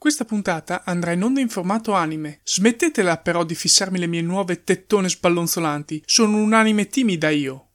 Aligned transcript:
Questa 0.00 0.24
puntata 0.24 0.84
andrà 0.84 1.10
in 1.10 1.24
onda 1.24 1.40
in 1.40 1.48
formato 1.48 1.92
anime. 1.92 2.38
Smettetela 2.44 3.16
però 3.16 3.42
di 3.42 3.56
fissarmi 3.56 3.98
le 3.98 4.06
mie 4.06 4.22
nuove 4.22 4.62
tettone 4.62 5.08
sballonzolanti. 5.08 6.04
Sono 6.06 6.36
un 6.36 6.52
anime 6.52 6.86
timida 6.86 7.30
io. 7.30 7.67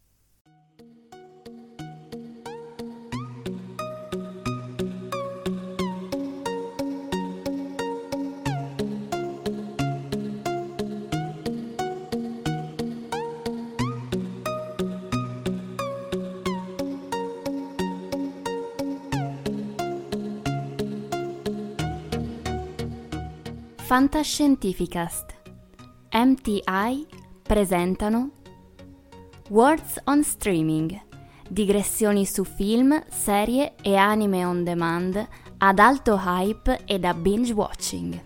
Fantascientificast 23.93 25.36
MTI 26.10 27.06
presentano 27.43 28.32
Words 29.50 30.02
on 30.06 30.24
Streaming 30.24 31.00
digressioni 31.47 32.25
su 32.25 32.44
film, 32.44 33.03
serie 33.08 33.75
e 33.83 33.95
anime 33.95 34.45
on 34.45 34.64
demand 34.64 35.28
ad 35.59 35.78
alto 35.78 36.17
hype 36.17 36.86
e 36.86 36.97
da 36.97 37.14
binge 37.14 37.53
watching. 37.53 38.19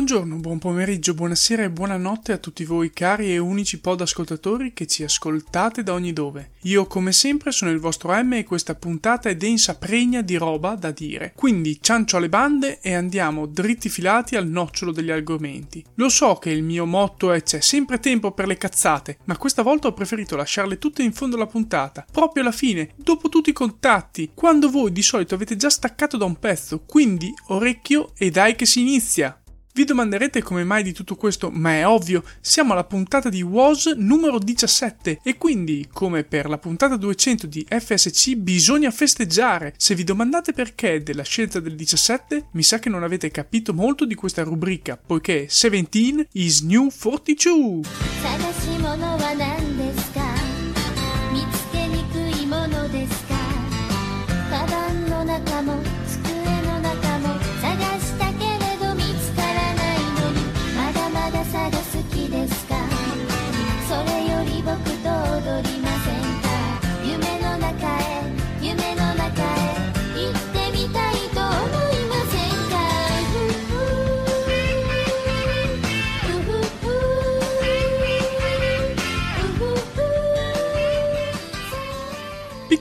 Buongiorno, 0.00 0.36
buon 0.36 0.58
pomeriggio, 0.58 1.12
buonasera 1.12 1.62
e 1.62 1.70
buonanotte 1.70 2.32
a 2.32 2.38
tutti 2.38 2.64
voi 2.64 2.90
cari 2.90 3.34
e 3.34 3.36
unici 3.36 3.80
pod 3.80 4.00
ascoltatori 4.00 4.72
che 4.72 4.86
ci 4.86 5.04
ascoltate 5.04 5.82
da 5.82 5.92
ogni 5.92 6.14
dove. 6.14 6.52
Io 6.62 6.86
come 6.86 7.12
sempre 7.12 7.52
sono 7.52 7.70
il 7.70 7.80
vostro 7.80 8.10
M 8.14 8.32
e 8.32 8.44
questa 8.44 8.74
puntata 8.74 9.28
è 9.28 9.36
densa 9.36 9.76
pregna 9.76 10.22
di 10.22 10.36
roba 10.36 10.74
da 10.74 10.90
dire. 10.90 11.34
Quindi 11.36 11.80
ciancio 11.82 12.16
alle 12.16 12.30
bande 12.30 12.80
e 12.80 12.94
andiamo 12.94 13.44
dritti 13.44 13.90
filati 13.90 14.36
al 14.36 14.48
nocciolo 14.48 14.90
degli 14.90 15.10
argomenti. 15.10 15.84
Lo 15.96 16.08
so 16.08 16.36
che 16.36 16.48
il 16.48 16.62
mio 16.62 16.86
motto 16.86 17.30
è 17.30 17.42
c'è 17.42 17.60
sempre 17.60 18.00
tempo 18.00 18.32
per 18.32 18.46
le 18.46 18.56
cazzate, 18.56 19.18
ma 19.24 19.36
questa 19.36 19.60
volta 19.60 19.88
ho 19.88 19.92
preferito 19.92 20.34
lasciarle 20.34 20.78
tutte 20.78 21.02
in 21.02 21.12
fondo 21.12 21.36
alla 21.36 21.46
puntata, 21.46 22.06
proprio 22.10 22.42
alla 22.42 22.52
fine, 22.52 22.92
dopo 22.96 23.28
tutti 23.28 23.50
i 23.50 23.52
contatti, 23.52 24.30
quando 24.32 24.70
voi 24.70 24.92
di 24.92 25.02
solito 25.02 25.34
avete 25.34 25.56
già 25.56 25.68
staccato 25.68 26.16
da 26.16 26.24
un 26.24 26.38
pezzo, 26.38 26.84
quindi 26.86 27.30
orecchio 27.48 28.12
e 28.16 28.30
dai 28.30 28.56
che 28.56 28.64
si 28.64 28.80
inizia. 28.80 29.34
Vi 29.72 29.84
domanderete 29.84 30.42
come 30.42 30.64
mai 30.64 30.82
di 30.82 30.92
tutto 30.92 31.14
questo, 31.14 31.48
ma 31.48 31.74
è 31.74 31.86
ovvio, 31.86 32.24
siamo 32.40 32.72
alla 32.72 32.82
puntata 32.82 33.28
di 33.28 33.40
WOS 33.40 33.94
numero 33.96 34.40
17 34.40 35.20
e 35.22 35.38
quindi, 35.38 35.88
come 35.92 36.24
per 36.24 36.48
la 36.48 36.58
puntata 36.58 36.96
200 36.96 37.46
di 37.46 37.64
FSC, 37.68 38.34
bisogna 38.34 38.90
festeggiare. 38.90 39.72
Se 39.76 39.94
vi 39.94 40.02
domandate 40.02 40.52
perché 40.52 41.04
della 41.04 41.22
scelta 41.22 41.60
del 41.60 41.76
17, 41.76 42.48
mi 42.52 42.64
sa 42.64 42.80
che 42.80 42.88
non 42.88 43.04
avete 43.04 43.30
capito 43.30 43.72
molto 43.72 44.04
di 44.06 44.16
questa 44.16 44.42
rubrica, 44.42 44.96
poiché 44.98 45.46
17 45.48 46.26
is 46.32 46.62
new 46.62 46.90
42. 46.90 47.82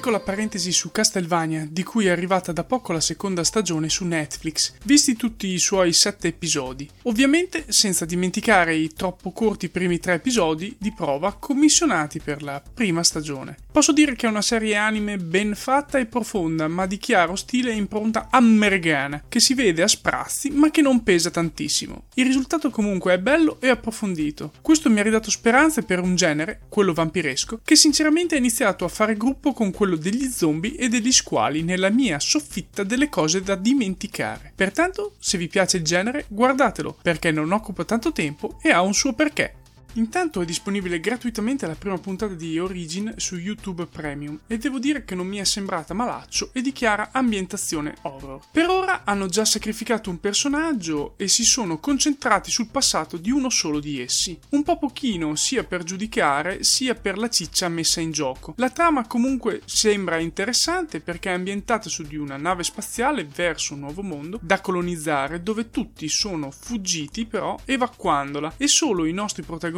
Piccola 0.10 0.26
parentesi 0.26 0.72
su 0.72 0.92
Castlevania, 0.92 1.68
di 1.70 1.84
cui 1.84 2.08
è 2.08 2.10
arrivata 2.10 2.52
da 2.52 2.64
poco 2.64 2.94
la 2.94 3.00
seconda 3.00 3.44
stagione 3.44 3.90
su 3.90 4.06
Netflix, 4.06 4.74
visti 4.86 5.16
tutti 5.16 5.46
i 5.46 5.60
suoi 5.60 5.94
sette 5.94 6.30
episodi. 6.30 6.90
Ovviamente 7.04 7.66
senza 7.68 8.06
dimenticare 8.06 8.74
i 8.74 8.92
troppo 8.92 9.30
corti 9.30 9.70
primi 9.70 10.00
tre 10.00 10.14
episodi 10.14 10.76
di 10.80 10.92
prova 10.92 11.36
commissionati 11.38 12.20
per 12.20 12.42
la 12.42 12.60
prima 12.74 13.04
stagione. 13.04 13.56
Posso 13.72 13.92
dire 13.92 14.16
che 14.16 14.26
è 14.26 14.30
una 14.30 14.42
serie 14.42 14.76
anime 14.76 15.18
ben 15.18 15.54
fatta 15.54 16.00
e 16.00 16.08
profonda, 16.08 16.68
ma 16.68 16.88
di 16.88 16.98
chiaro 16.98 17.36
stile 17.36 17.70
e 17.70 17.76
impronta 17.76 18.30
americana, 18.32 19.26
che 19.30 19.40
si 19.40 19.54
vede 19.54 19.84
a 19.84 19.88
sprazzi 19.88 20.50
ma 20.50 20.72
che 20.72 20.82
non 20.82 21.04
pesa 21.04 21.30
tantissimo. 21.30 22.06
Il 22.16 22.26
risultato 22.26 22.72
comunque 22.72 23.14
è 23.14 23.20
bello 23.20 23.58
e 23.62 23.70
approfondito. 23.70 24.54
Questo 24.64 24.90
mi 24.90 25.02
ha 25.02 25.04
ridato 25.04 25.30
speranze 25.30 25.84
per 25.84 26.00
un 26.00 26.16
genere, 26.16 26.62
quello 26.68 26.94
vampiresco, 26.94 27.62
che 27.64 27.76
sinceramente 27.76 28.34
ha 28.34 28.40
iniziato 28.40 28.86
a 28.86 28.90
fare 28.90 29.16
gruppo 29.16 29.54
con 29.54 29.70
quello 29.70 29.98
degli 30.00 30.26
zombie 30.26 30.76
e 30.76 30.90
degli 30.90 31.12
squali 31.12 31.62
nella 31.62 31.90
mia 31.90 32.20
soffitta 32.20 32.84
delle 32.84 33.10
cose 33.10 33.42
da 33.44 33.56
dimenticare. 33.56 34.52
Pertanto, 34.56 35.16
se 35.20 35.38
vi 35.38 35.48
piace 35.48 35.78
il 35.78 35.84
genere, 35.84 36.26
guardatelo, 36.28 36.98
perché 37.02 37.32
non 37.32 37.52
occupa 37.52 37.84
tanto 37.86 38.12
tempo 38.12 38.58
e 38.62 38.72
ha 38.72 38.82
un 38.82 38.94
suo 38.94 39.14
perché. 39.14 39.59
Intanto 39.94 40.42
è 40.42 40.46
disponibile 40.46 41.00
gratuitamente 41.00 41.66
la 41.66 41.74
prima 41.74 41.98
puntata 41.98 42.36
di 42.36 42.60
Origin 42.60 43.16
su 43.18 43.38
YouTube 43.38 43.88
Premium 43.88 44.40
e 44.46 44.58
devo 44.60 44.78
dire 44.78 45.04
che 45.04 45.16
non 45.16 45.26
mi 45.26 45.38
è 45.38 45.44
sembrata 45.44 45.96
malaccio 45.96 46.52
e 46.54 46.62
di 46.62 46.72
chiara 46.72 47.10
ambientazione 47.12 47.96
horror. 48.04 48.42
Per 48.52 48.70
ora 48.70 49.04
hanno 49.04 49.26
già 49.26 49.46
sacrificato 49.46 50.12
un 50.12 50.20
personaggio 50.20 51.16
e 51.18 51.28
si 51.28 51.44
sono 51.44 51.80
concentrati 51.80 52.52
sul 52.52 52.68
passato 52.68 53.18
di 53.18 53.32
uno 53.32 53.50
solo 53.50 53.80
di 53.80 54.00
essi. 54.00 54.38
Un 54.50 54.62
po' 54.62 54.78
pochino 54.78 55.36
sia 55.36 55.64
per 55.64 55.84
giudicare 55.84 56.64
sia 56.64 56.94
per 56.94 57.18
la 57.18 57.30
ciccia 57.30 57.68
messa 57.68 58.00
in 58.00 58.12
gioco. 58.12 58.54
La 58.58 58.70
trama 58.70 59.08
comunque 59.08 59.62
sembra 59.66 60.20
interessante 60.20 61.00
perché 61.00 61.32
è 61.32 61.34
ambientata 61.34 61.90
su 61.90 62.04
di 62.04 62.16
una 62.16 62.38
nave 62.38 62.64
spaziale 62.64 63.26
verso 63.26 63.74
un 63.74 63.80
nuovo 63.80 64.04
mondo 64.04 64.40
da 64.42 64.62
colonizzare 64.62 65.42
dove 65.42 65.72
tutti 65.72 66.08
sono 66.08 66.52
fuggiti 66.52 67.26
però 67.26 67.58
evacuandola 67.66 68.54
e 68.58 68.68
solo 68.68 69.06
i 69.06 69.14
nostri 69.14 69.42
protagonisti 69.42 69.78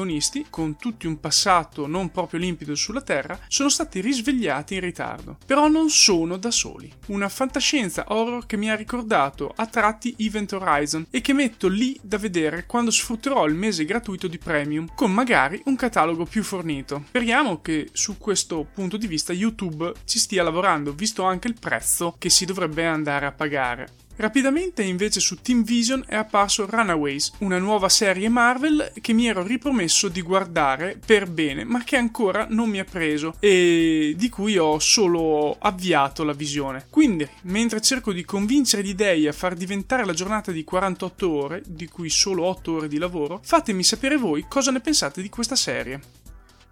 con 0.49 0.77
tutti 0.77 1.07
un 1.07 1.19
passato 1.19 1.87
non 1.87 2.09
proprio 2.09 2.39
limpido 2.39 2.75
sulla 2.75 3.01
Terra, 3.01 3.39
sono 3.47 3.69
stati 3.69 4.01
risvegliati 4.01 4.75
in 4.75 4.81
ritardo. 4.81 5.37
Però 5.45 5.67
non 5.67 5.89
sono 5.89 6.37
da 6.37 6.51
soli. 6.51 6.91
Una 7.07 7.29
fantascienza 7.29 8.05
horror 8.07 8.45
che 8.45 8.57
mi 8.57 8.69
ha 8.69 8.75
ricordato 8.75 9.51
a 9.55 9.65
tratti 9.67 10.15
Event 10.17 10.53
Horizon 10.53 11.05
e 11.09 11.21
che 11.21 11.33
metto 11.33 11.67
lì 11.67 11.97
da 12.01 12.17
vedere 12.17 12.65
quando 12.65 12.91
sfrutterò 12.91 13.45
il 13.45 13.55
mese 13.55 13.85
gratuito 13.85 14.27
di 14.27 14.37
Premium, 14.37 14.87
con 14.95 15.11
magari 15.11 15.61
un 15.65 15.75
catalogo 15.75 16.25
più 16.25 16.43
fornito. 16.43 17.03
Speriamo 17.07 17.61
che 17.61 17.89
su 17.91 18.17
questo 18.17 18.67
punto 18.71 18.97
di 18.97 19.07
vista 19.07 19.33
YouTube 19.33 19.93
ci 20.05 20.19
stia 20.19 20.43
lavorando, 20.43 20.93
visto 20.93 21.23
anche 21.23 21.47
il 21.47 21.57
prezzo 21.59 22.15
che 22.17 22.29
si 22.29 22.45
dovrebbe 22.45 22.85
andare 22.85 23.25
a 23.25 23.31
pagare. 23.31 24.01
Rapidamente 24.17 24.83
invece 24.83 25.19
su 25.19 25.41
Team 25.41 25.63
Vision 25.63 26.03
è 26.07 26.15
apparso 26.15 26.65
Runaways, 26.65 27.31
una 27.39 27.57
nuova 27.57 27.89
serie 27.89 28.29
Marvel 28.29 28.91
che 29.01 29.13
mi 29.13 29.27
ero 29.27 29.43
ripromesso 29.43 30.09
di 30.09 30.21
guardare 30.21 30.99
per 31.03 31.27
bene, 31.27 31.63
ma 31.63 31.83
che 31.83 31.97
ancora 31.97 32.45
non 32.49 32.69
mi 32.69 32.79
ha 32.79 32.83
preso 32.83 33.35
e 33.39 34.13
di 34.15 34.29
cui 34.29 34.57
ho 34.57 34.77
solo 34.79 35.55
avviato 35.59 36.23
la 36.23 36.33
visione. 36.33 36.85
Quindi, 36.89 37.27
mentre 37.43 37.81
cerco 37.81 38.13
di 38.13 38.23
convincere 38.23 38.83
gli 38.83 38.93
dei 38.93 39.27
a 39.27 39.33
far 39.33 39.55
diventare 39.55 40.05
la 40.05 40.13
giornata 40.13 40.51
di 40.51 40.63
48 40.63 41.29
ore, 41.29 41.63
di 41.65 41.87
cui 41.87 42.09
solo 42.09 42.43
8 42.45 42.71
ore 42.73 42.87
di 42.87 42.97
lavoro, 42.97 43.39
fatemi 43.43 43.83
sapere 43.83 44.17
voi 44.17 44.45
cosa 44.47 44.71
ne 44.71 44.81
pensate 44.81 45.21
di 45.21 45.29
questa 45.29 45.55
serie. 45.55 45.99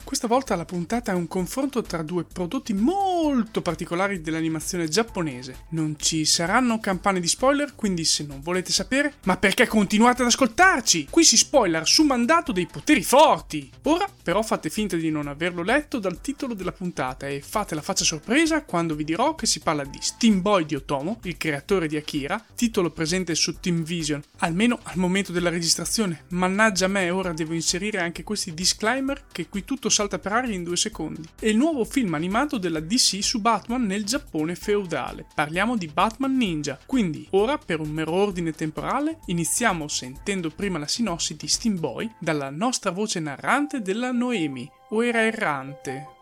Questa 0.04 0.28
volta 0.28 0.56
la 0.56 0.66
puntata 0.66 1.12
è 1.12 1.16
un 1.16 1.28
confronto 1.28 1.82
tra 1.84 2.02
due 2.02 2.24
prodotti 2.24 2.74
molto 2.74 3.62
particolari 3.62 4.22
dell'animazione 4.22 4.88
giapponese. 4.88 5.66
Non 5.70 5.96
ci 5.98 6.26
saranno 6.26 6.80
campane 6.80 7.20
di 7.20 7.28
spoiler, 7.28 7.76
quindi 7.76 8.04
se 8.06 8.26
non 8.26 8.42
volete 8.42 8.72
sapere, 8.72 9.14
ma 9.26 9.38
perché 9.38 9.68
continuate 9.68 10.22
ad 10.24 10.30
ascoltarci? 10.30 11.08
Qui 11.10 11.24
si 11.24 11.38
spoiler 11.38 11.88
su 11.88 12.04
mandato 12.04 12.52
dei 12.52 12.66
poteri 12.66 13.04
forti. 13.04 13.70
Ora 13.84 14.08
però 14.22 14.42
fate 14.42 14.70
finta 14.70 14.96
di 14.96 15.12
non 15.12 15.28
averlo 15.28 15.62
letto 15.62 16.00
dal 16.00 16.22
titolo 16.22 16.54
della 16.54 16.72
puntata 16.72 17.28
e 17.28 17.42
fate 17.42 17.76
la 17.76 17.82
faccia 17.82 18.04
sorpresa 18.04 18.64
quando 18.64 18.96
vi 18.96 19.04
dirò 19.04 19.36
che 19.36 19.46
si 19.46 19.60
parla 19.60 19.84
di 19.84 20.00
Steam 20.02 20.42
Boy 20.42 20.66
di 20.66 20.76
Otomo, 20.76 21.20
il 21.24 21.38
creatore 21.38 21.88
di 21.88 21.98
Akira, 21.98 22.44
titolo 22.56 22.90
presente 22.90 23.36
su 23.36 23.60
Team 23.60 23.84
Vision, 23.84 24.22
almeno 24.38 24.80
al 24.84 24.98
momento 24.98 25.32
della 25.32 25.50
registrazione. 25.50 26.24
Mannaggia 26.30 26.88
me, 26.88 27.10
ora 27.10 27.34
devo 27.34 27.54
inserire 27.54 28.00
anche 28.00 28.24
questi 28.24 28.54
disclaimer 28.54 29.26
che 29.32 29.48
qui 29.48 29.64
tutto 29.64 29.89
salta 29.90 30.20
per 30.20 30.32
aria 30.32 30.56
in 30.56 30.64
due 30.64 30.78
secondi. 30.78 31.28
È 31.40 31.48
il 31.48 31.58
nuovo 31.58 31.84
film 31.84 32.14
animato 32.14 32.58
della 32.58 32.80
DC 32.80 33.20
su 33.22 33.42
Batman 33.42 33.86
nel 33.86 34.06
Giappone 34.06 34.56
feudale. 34.56 35.26
Parliamo 35.34 35.76
di 35.76 35.88
Batman 35.88 36.36
Ninja. 36.36 36.80
Quindi, 36.86 37.28
ora, 37.32 37.58
per 37.58 37.80
un 37.80 37.90
mero 37.90 38.14
ordine 38.14 38.52
temporale, 38.52 39.20
iniziamo 39.26 39.88
sentendo 39.88 40.50
prima 40.50 40.78
la 40.80 40.88
sinossi 40.88 41.36
di 41.36 41.48
Steam 41.48 41.80
Boy 41.80 42.10
dalla 42.20 42.50
nostra 42.50 42.92
voce 42.92 43.20
narrante 43.20 43.82
della 43.82 44.12
Noemi, 44.12 44.70
o 44.90 45.04
era 45.04 45.26
errante. 45.26 46.18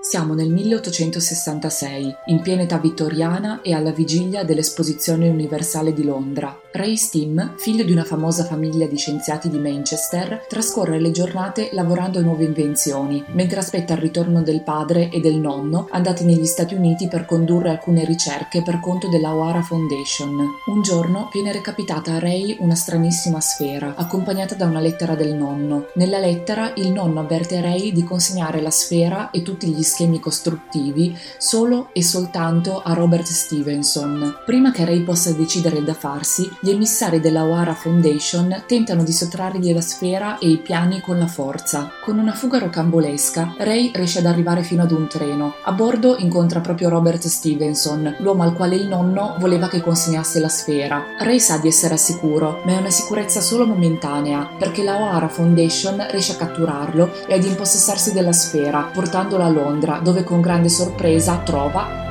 Siamo 0.00 0.32
nel 0.32 0.48
1866, 0.48 2.14
in 2.26 2.40
piena 2.40 2.62
età 2.62 2.78
vittoriana 2.78 3.60
e 3.60 3.74
alla 3.74 3.90
vigilia 3.90 4.42
dell'Esposizione 4.42 5.28
Universale 5.28 5.92
di 5.92 6.02
Londra. 6.02 6.56
Ray 6.78 6.96
Steam, 6.96 7.54
figlio 7.56 7.82
di 7.82 7.90
una 7.90 8.04
famosa 8.04 8.44
famiglia 8.44 8.86
di 8.86 8.96
scienziati 8.96 9.50
di 9.50 9.58
Manchester, 9.58 10.46
trascorre 10.48 11.00
le 11.00 11.10
giornate 11.10 11.70
lavorando 11.72 12.20
a 12.20 12.22
nuove 12.22 12.44
invenzioni, 12.44 13.24
mentre 13.32 13.58
aspetta 13.58 13.94
il 13.94 13.98
ritorno 13.98 14.42
del 14.42 14.62
padre 14.62 15.08
e 15.08 15.18
del 15.18 15.40
nonno 15.40 15.88
andati 15.90 16.22
negli 16.22 16.46
Stati 16.46 16.74
Uniti 16.74 17.08
per 17.08 17.26
condurre 17.26 17.70
alcune 17.70 18.04
ricerche 18.04 18.62
per 18.62 18.78
conto 18.78 19.08
della 19.08 19.34
O'Hara 19.34 19.60
Foundation. 19.60 20.36
Un 20.66 20.82
giorno 20.82 21.28
viene 21.32 21.50
recapitata 21.50 22.12
a 22.12 22.20
Ray 22.20 22.58
una 22.60 22.76
stranissima 22.76 23.40
sfera, 23.40 23.94
accompagnata 23.96 24.54
da 24.54 24.66
una 24.66 24.78
lettera 24.78 25.16
del 25.16 25.34
nonno. 25.34 25.88
Nella 25.94 26.20
lettera 26.20 26.74
il 26.76 26.92
nonno 26.92 27.18
avverte 27.18 27.60
Ray 27.60 27.90
di 27.90 28.04
consegnare 28.04 28.60
la 28.60 28.70
sfera 28.70 29.30
e 29.32 29.42
tutti 29.42 29.66
gli 29.66 29.82
schemi 29.82 30.20
costruttivi 30.20 31.18
solo 31.38 31.88
e 31.92 32.04
soltanto 32.04 32.82
a 32.82 32.92
Robert 32.92 33.26
Stevenson. 33.26 34.42
Prima 34.46 34.70
che 34.70 34.84
Ray 34.84 35.02
possa 35.02 35.32
decidere 35.32 35.82
da 35.82 35.94
farsi, 35.94 36.48
gli 36.60 36.66
emissari 36.70 37.20
della 37.20 37.44
O'Hara 37.44 37.74
Foundation 37.74 38.64
tentano 38.66 39.02
di 39.02 39.12
sottrargli 39.12 39.72
la 39.72 39.80
sfera 39.80 40.38
e 40.38 40.48
i 40.48 40.58
piani 40.58 41.00
con 41.00 41.18
la 41.18 41.26
forza. 41.26 41.90
Con 42.04 42.18
una 42.18 42.32
fuga 42.32 42.58
rocambolesca, 42.58 43.54
Ray 43.58 43.90
riesce 43.94 44.18
ad 44.18 44.26
arrivare 44.26 44.62
fino 44.62 44.82
ad 44.82 44.90
un 44.90 45.08
treno. 45.08 45.54
A 45.62 45.72
bordo 45.72 46.16
incontra 46.18 46.60
proprio 46.60 46.88
Robert 46.88 47.26
Stevenson, 47.26 48.16
l'uomo 48.18 48.42
al 48.42 48.54
quale 48.54 48.76
il 48.76 48.88
nonno 48.88 49.36
voleva 49.38 49.68
che 49.68 49.80
consegnasse 49.80 50.40
la 50.40 50.48
sfera. 50.48 51.04
Ray 51.18 51.38
sa 51.38 51.58
di 51.58 51.68
essere 51.68 51.94
al 51.94 52.00
sicuro, 52.00 52.62
ma 52.64 52.72
è 52.72 52.78
una 52.78 52.90
sicurezza 52.90 53.40
solo 53.40 53.66
momentanea, 53.66 54.50
perché 54.58 54.82
la 54.82 54.96
O'Hara 54.96 55.28
Foundation 55.28 56.06
riesce 56.10 56.32
a 56.32 56.36
catturarlo 56.36 57.12
e 57.26 57.34
ad 57.34 57.44
impossessarsi 57.44 58.12
della 58.12 58.32
sfera, 58.32 58.90
portandola 58.92 59.44
a 59.44 59.50
Londra, 59.50 60.00
dove 60.02 60.24
con 60.24 60.40
grande 60.40 60.68
sorpresa 60.68 61.40
trova 61.44 62.07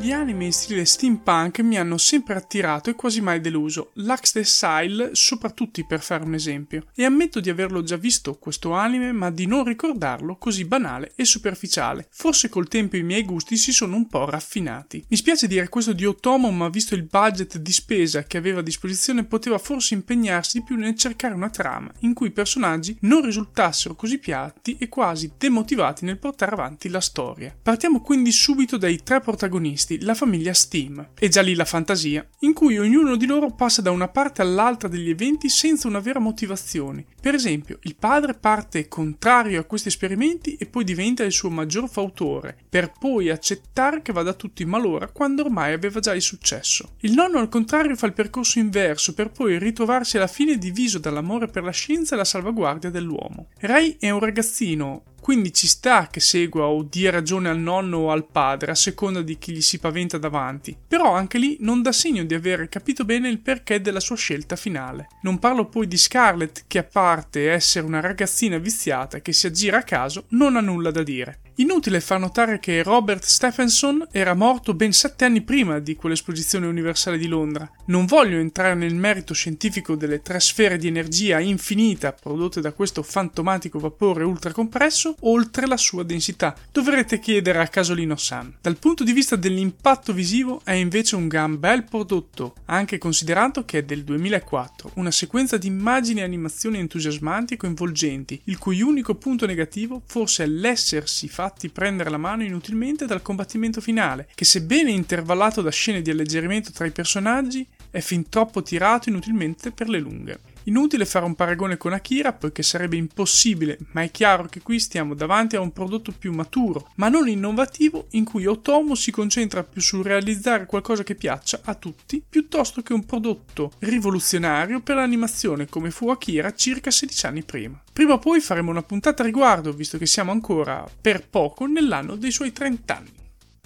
Gli 0.00 0.12
anime 0.12 0.44
in 0.44 0.52
stile 0.52 0.84
steampunk 0.84 1.58
mi 1.58 1.76
hanno 1.76 1.98
sempre 1.98 2.36
attirato 2.36 2.88
e 2.88 2.94
quasi 2.94 3.20
mai 3.20 3.40
deluso, 3.40 3.90
Lux 3.94 4.38
Style 4.40 5.10
soprattutto 5.12 5.84
per 5.84 6.00
fare 6.00 6.22
un 6.22 6.34
esempio, 6.34 6.86
e 6.94 7.04
ammetto 7.04 7.40
di 7.40 7.50
averlo 7.50 7.82
già 7.82 7.96
visto 7.96 8.36
questo 8.36 8.70
anime 8.72 9.10
ma 9.10 9.30
di 9.30 9.46
non 9.46 9.64
ricordarlo 9.64 10.36
così 10.36 10.64
banale 10.64 11.12
e 11.16 11.24
superficiale. 11.24 12.06
Forse 12.10 12.48
col 12.48 12.68
tempo 12.68 12.96
i 12.96 13.02
miei 13.02 13.24
gusti 13.24 13.56
si 13.56 13.72
sono 13.72 13.96
un 13.96 14.06
po' 14.06 14.24
raffinati. 14.30 15.04
Mi 15.08 15.16
spiace 15.16 15.48
dire 15.48 15.68
questo 15.68 15.92
di 15.92 16.06
Otomo 16.06 16.52
ma 16.52 16.68
visto 16.68 16.94
il 16.94 17.02
budget 17.02 17.58
di 17.58 17.72
spesa 17.72 18.22
che 18.22 18.38
aveva 18.38 18.60
a 18.60 18.62
disposizione 18.62 19.24
poteva 19.24 19.58
forse 19.58 19.94
impegnarsi 19.94 20.58
di 20.58 20.64
più 20.64 20.76
nel 20.76 20.94
cercare 20.94 21.34
una 21.34 21.50
trama 21.50 21.92
in 22.00 22.14
cui 22.14 22.28
i 22.28 22.32
personaggi 22.32 22.96
non 23.00 23.24
risultassero 23.24 23.96
così 23.96 24.18
piatti 24.18 24.76
e 24.78 24.88
quasi 24.88 25.32
demotivati 25.36 26.04
nel 26.04 26.18
portare 26.18 26.52
avanti 26.52 26.88
la 26.88 27.00
storia. 27.00 27.52
Partiamo 27.60 28.00
quindi 28.00 28.30
subito 28.30 28.76
dai 28.76 29.02
tre 29.02 29.20
protagonisti 29.20 29.87
la 30.00 30.14
famiglia 30.14 30.52
Steam. 30.52 31.10
E 31.18 31.28
già 31.28 31.40
lì 31.40 31.54
la 31.54 31.64
fantasia, 31.64 32.26
in 32.40 32.52
cui 32.52 32.78
ognuno 32.78 33.16
di 33.16 33.26
loro 33.26 33.54
passa 33.54 33.80
da 33.80 33.90
una 33.90 34.08
parte 34.08 34.42
all'altra 34.42 34.88
degli 34.88 35.08
eventi 35.08 35.48
senza 35.48 35.88
una 35.88 36.00
vera 36.00 36.18
motivazione. 36.18 37.06
Per 37.20 37.34
esempio, 37.34 37.78
il 37.82 37.96
padre 37.96 38.34
parte 38.34 38.88
contrario 38.88 39.60
a 39.60 39.64
questi 39.64 39.88
esperimenti 39.88 40.56
e 40.56 40.66
poi 40.66 40.84
diventa 40.84 41.24
il 41.24 41.32
suo 41.32 41.50
maggior 41.50 41.88
fautore, 41.88 42.56
per 42.68 42.92
poi 42.98 43.30
accettare 43.30 44.02
che 44.02 44.12
vada 44.12 44.34
tutto 44.34 44.62
in 44.62 44.68
malora 44.68 45.08
quando 45.08 45.42
ormai 45.42 45.72
aveva 45.72 46.00
già 46.00 46.14
il 46.14 46.22
successo. 46.22 46.94
Il 47.00 47.12
nonno 47.12 47.38
al 47.38 47.48
contrario 47.48 47.96
fa 47.96 48.06
il 48.06 48.12
percorso 48.12 48.58
inverso 48.58 49.14
per 49.14 49.30
poi 49.30 49.58
ritrovarsi 49.58 50.16
alla 50.16 50.26
fine 50.26 50.58
diviso 50.58 50.98
dall'amore 50.98 51.46
per 51.46 51.62
la 51.62 51.70
scienza 51.70 52.14
e 52.14 52.18
la 52.18 52.24
salvaguardia 52.24 52.90
dell'uomo. 52.90 53.48
Ray 53.60 53.96
è 53.98 54.10
un 54.10 54.20
ragazzino 54.20 55.02
quindi 55.28 55.52
ci 55.52 55.66
sta 55.66 56.08
che 56.10 56.20
segua 56.20 56.68
o 56.68 56.82
dia 56.82 57.10
ragione 57.10 57.50
al 57.50 57.58
nonno 57.58 57.98
o 57.98 58.10
al 58.10 58.24
padre 58.24 58.70
a 58.70 58.74
seconda 58.74 59.20
di 59.20 59.36
chi 59.36 59.52
gli 59.52 59.60
si 59.60 59.78
paventa 59.78 60.16
davanti, 60.16 60.74
però 60.88 61.12
anche 61.12 61.36
lì 61.36 61.58
non 61.60 61.82
dà 61.82 61.92
segno 61.92 62.24
di 62.24 62.32
aver 62.32 62.70
capito 62.70 63.04
bene 63.04 63.28
il 63.28 63.40
perché 63.40 63.82
della 63.82 64.00
sua 64.00 64.16
scelta 64.16 64.56
finale. 64.56 65.08
Non 65.20 65.38
parlo 65.38 65.66
poi 65.66 65.86
di 65.86 65.98
Scarlett 65.98 66.64
che 66.66 66.78
a 66.78 66.82
parte 66.82 67.50
essere 67.50 67.84
una 67.84 68.00
ragazzina 68.00 68.56
viziata 68.56 69.20
che 69.20 69.34
si 69.34 69.46
aggira 69.46 69.76
a 69.76 69.82
caso 69.82 70.24
non 70.28 70.56
ha 70.56 70.60
nulla 70.60 70.90
da 70.90 71.02
dire. 71.02 71.40
Inutile 71.60 71.98
far 71.98 72.20
notare 72.20 72.60
che 72.60 72.84
Robert 72.84 73.24
Stephenson 73.24 74.06
era 74.12 74.32
morto 74.34 74.74
ben 74.74 74.92
sette 74.92 75.24
anni 75.24 75.40
prima 75.40 75.80
di 75.80 75.96
quell'esposizione 75.96 76.68
universale 76.68 77.18
di 77.18 77.26
Londra. 77.26 77.68
Non 77.86 78.06
voglio 78.06 78.38
entrare 78.38 78.76
nel 78.76 78.94
merito 78.94 79.34
scientifico 79.34 79.96
delle 79.96 80.22
tre 80.22 80.38
sfere 80.38 80.76
di 80.76 80.86
energia 80.86 81.40
infinita 81.40 82.12
prodotte 82.12 82.60
da 82.60 82.70
questo 82.70 83.02
fantomatico 83.02 83.80
vapore 83.80 84.22
ultracompresso 84.22 85.16
oltre 85.22 85.66
la 85.66 85.76
sua 85.76 86.04
densità. 86.04 86.54
Dovrete 86.70 87.18
chiedere 87.18 87.58
a 87.58 87.66
Casolino 87.66 88.14
San. 88.14 88.54
Dal 88.60 88.78
punto 88.78 89.02
di 89.02 89.12
vista 89.12 89.34
dell'impatto 89.34 90.12
visivo 90.12 90.60
è 90.62 90.74
invece 90.74 91.16
un 91.16 91.26
gran 91.26 91.58
bel 91.58 91.82
prodotto, 91.82 92.54
anche 92.66 92.98
considerato 92.98 93.64
che 93.64 93.78
è 93.78 93.82
del 93.82 94.04
2004, 94.04 94.92
una 94.94 95.10
sequenza 95.10 95.56
di 95.56 95.66
immagini 95.66 96.20
e 96.20 96.22
animazioni 96.22 96.78
entusiasmanti 96.78 97.54
e 97.54 97.56
coinvolgenti, 97.56 98.42
il 98.44 98.58
cui 98.58 98.80
unico 98.80 99.16
punto 99.16 99.44
negativo 99.44 100.02
forse 100.06 100.44
è 100.44 100.46
l'essersi 100.46 101.26
fatto 101.26 101.46
fatti 101.48 101.70
prendere 101.70 102.10
la 102.10 102.18
mano 102.18 102.44
inutilmente 102.44 103.06
dal 103.06 103.22
combattimento 103.22 103.80
finale, 103.80 104.28
che 104.34 104.44
sebbene 104.44 104.90
intervallato 104.90 105.62
da 105.62 105.70
scene 105.70 106.02
di 106.02 106.10
alleggerimento 106.10 106.72
tra 106.72 106.84
i 106.84 106.90
personaggi, 106.90 107.66
è 107.90 108.00
fin 108.00 108.28
troppo 108.28 108.62
tirato 108.62 109.08
inutilmente 109.08 109.70
per 109.70 109.88
le 109.88 109.98
lunghe. 109.98 110.38
Inutile 110.68 111.06
fare 111.06 111.24
un 111.24 111.34
paragone 111.34 111.78
con 111.78 111.94
Akira 111.94 112.34
poiché 112.34 112.62
sarebbe 112.62 112.96
impossibile, 112.96 113.78
ma 113.92 114.02
è 114.02 114.10
chiaro 114.10 114.44
che 114.50 114.60
qui 114.60 114.78
stiamo 114.78 115.14
davanti 115.14 115.56
a 115.56 115.60
un 115.60 115.72
prodotto 115.72 116.12
più 116.12 116.30
maturo, 116.30 116.90
ma 116.96 117.08
non 117.08 117.26
innovativo, 117.26 118.06
in 118.10 118.24
cui 118.24 118.44
Otomo 118.44 118.94
si 118.94 119.10
concentra 119.10 119.64
più 119.64 119.80
sul 119.80 120.04
realizzare 120.04 120.66
qualcosa 120.66 121.04
che 121.04 121.14
piaccia 121.14 121.60
a 121.64 121.74
tutti, 121.74 122.22
piuttosto 122.28 122.82
che 122.82 122.92
un 122.92 123.06
prodotto 123.06 123.72
rivoluzionario 123.78 124.80
per 124.80 124.96
l'animazione 124.96 125.68
come 125.70 125.90
fu 125.90 126.10
Akira 126.10 126.52
circa 126.52 126.90
16 126.90 127.26
anni 127.26 127.42
prima. 127.44 127.82
Prima 127.90 128.12
o 128.12 128.18
poi 128.18 128.40
faremo 128.40 128.70
una 128.70 128.82
puntata 128.82 129.22
a 129.22 129.26
riguardo, 129.26 129.72
visto 129.72 129.96
che 129.96 130.06
siamo 130.06 130.32
ancora 130.32 130.86
per 131.00 131.26
poco 131.26 131.64
nell'anno 131.64 132.14
dei 132.16 132.30
suoi 132.30 132.52
30 132.52 132.94
anni. 132.94 133.12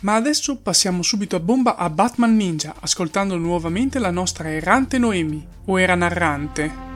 Ma 0.03 0.15
adesso 0.15 0.59
passiamo 0.59 1.03
subito 1.03 1.35
a 1.35 1.41
bomba 1.41 1.75
a 1.75 1.91
Batman 1.91 2.37
Ninja, 2.37 2.77
ascoltando 2.79 3.37
nuovamente 3.37 3.99
la 3.99 4.11
nostra 4.13 4.53
errante 4.53 4.99
Noemi, 4.99 5.45
o 5.65 5.81
era 5.81 5.97
narrante. 5.97 6.92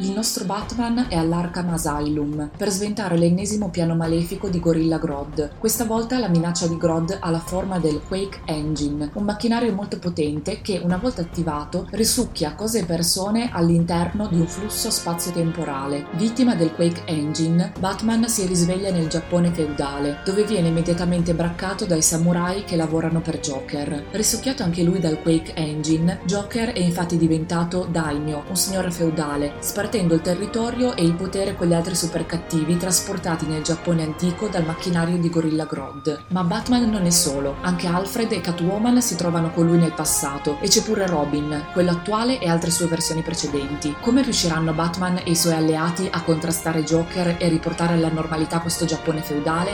Il 0.00 0.12
nostro 0.12 0.44
Batman 0.44 1.06
è 1.08 1.16
all'Arkham 1.16 1.70
Asylum 1.70 2.50
per 2.56 2.70
sventare 2.70 3.18
l'ennesimo 3.18 3.68
piano 3.68 3.96
malefico 3.96 4.48
di 4.48 4.60
Gorilla 4.60 4.96
Grodd. 4.96 5.40
Questa 5.58 5.84
volta 5.86 6.20
la 6.20 6.28
minaccia 6.28 6.68
di 6.68 6.76
Grodd 6.76 7.10
ha 7.18 7.30
la 7.30 7.40
forma 7.40 7.80
del 7.80 8.00
Quake 8.06 8.42
Engine, 8.44 9.10
un 9.14 9.24
macchinario 9.24 9.74
molto 9.74 9.98
potente 9.98 10.60
che, 10.60 10.80
una 10.84 10.98
volta 10.98 11.22
attivato, 11.22 11.88
risucchia 11.90 12.54
cose 12.54 12.78
e 12.78 12.84
persone 12.84 13.50
all'interno 13.52 14.28
di 14.28 14.38
un 14.38 14.46
flusso 14.46 14.88
spazio-temporale. 14.88 16.06
Vittima 16.12 16.54
del 16.54 16.72
Quake 16.74 17.02
Engine, 17.06 17.72
Batman 17.80 18.28
si 18.28 18.46
risveglia 18.46 18.92
nel 18.92 19.08
Giappone 19.08 19.50
feudale, 19.50 20.18
dove 20.24 20.44
viene 20.44 20.68
immediatamente 20.68 21.34
braccato 21.34 21.86
dai 21.86 22.02
samurai 22.02 22.62
che 22.62 22.76
lavorano 22.76 23.20
per 23.20 23.40
Joker. 23.40 24.04
Risucchiato 24.12 24.62
anche 24.62 24.84
lui 24.84 25.00
dal 25.00 25.20
Quake 25.20 25.54
Engine, 25.54 26.20
Joker 26.24 26.70
è 26.70 26.78
infatti 26.78 27.16
diventato 27.16 27.84
Daimyo, 27.90 28.44
un 28.48 28.56
signore 28.56 28.92
feudale, 28.92 29.54
spartito 29.58 29.86
compartendo 29.88 30.14
il 30.14 30.20
territorio 30.20 30.94
e 30.94 31.02
il 31.02 31.14
potere 31.14 31.56
con 31.56 31.66
gli 31.66 31.72
altri 31.72 31.94
supercattivi 31.94 32.76
trasportati 32.76 33.46
nel 33.46 33.62
Giappone 33.62 34.02
antico 34.02 34.46
dal 34.48 34.66
macchinario 34.66 35.16
di 35.16 35.30
Gorilla 35.30 35.64
Grodd. 35.64 36.10
Ma 36.28 36.44
Batman 36.44 36.90
non 36.90 37.06
è 37.06 37.10
solo, 37.10 37.56
anche 37.62 37.86
Alfred 37.86 38.30
e 38.32 38.42
Catwoman 38.42 39.00
si 39.00 39.16
trovano 39.16 39.50
con 39.50 39.66
lui 39.66 39.78
nel 39.78 39.94
passato 39.94 40.58
e 40.60 40.68
c'è 40.68 40.82
pure 40.82 41.06
Robin, 41.06 41.68
quello 41.72 41.92
attuale 41.92 42.38
e 42.38 42.48
altre 42.48 42.70
sue 42.70 42.86
versioni 42.86 43.22
precedenti. 43.22 43.96
Come 44.02 44.22
riusciranno 44.22 44.74
Batman 44.74 45.22
e 45.24 45.30
i 45.30 45.36
suoi 45.36 45.54
alleati 45.54 46.06
a 46.10 46.22
contrastare 46.22 46.84
Joker 46.84 47.36
e 47.38 47.48
riportare 47.48 47.94
alla 47.94 48.10
normalità 48.10 48.60
questo 48.60 48.84
Giappone 48.84 49.22
feudale? 49.22 49.70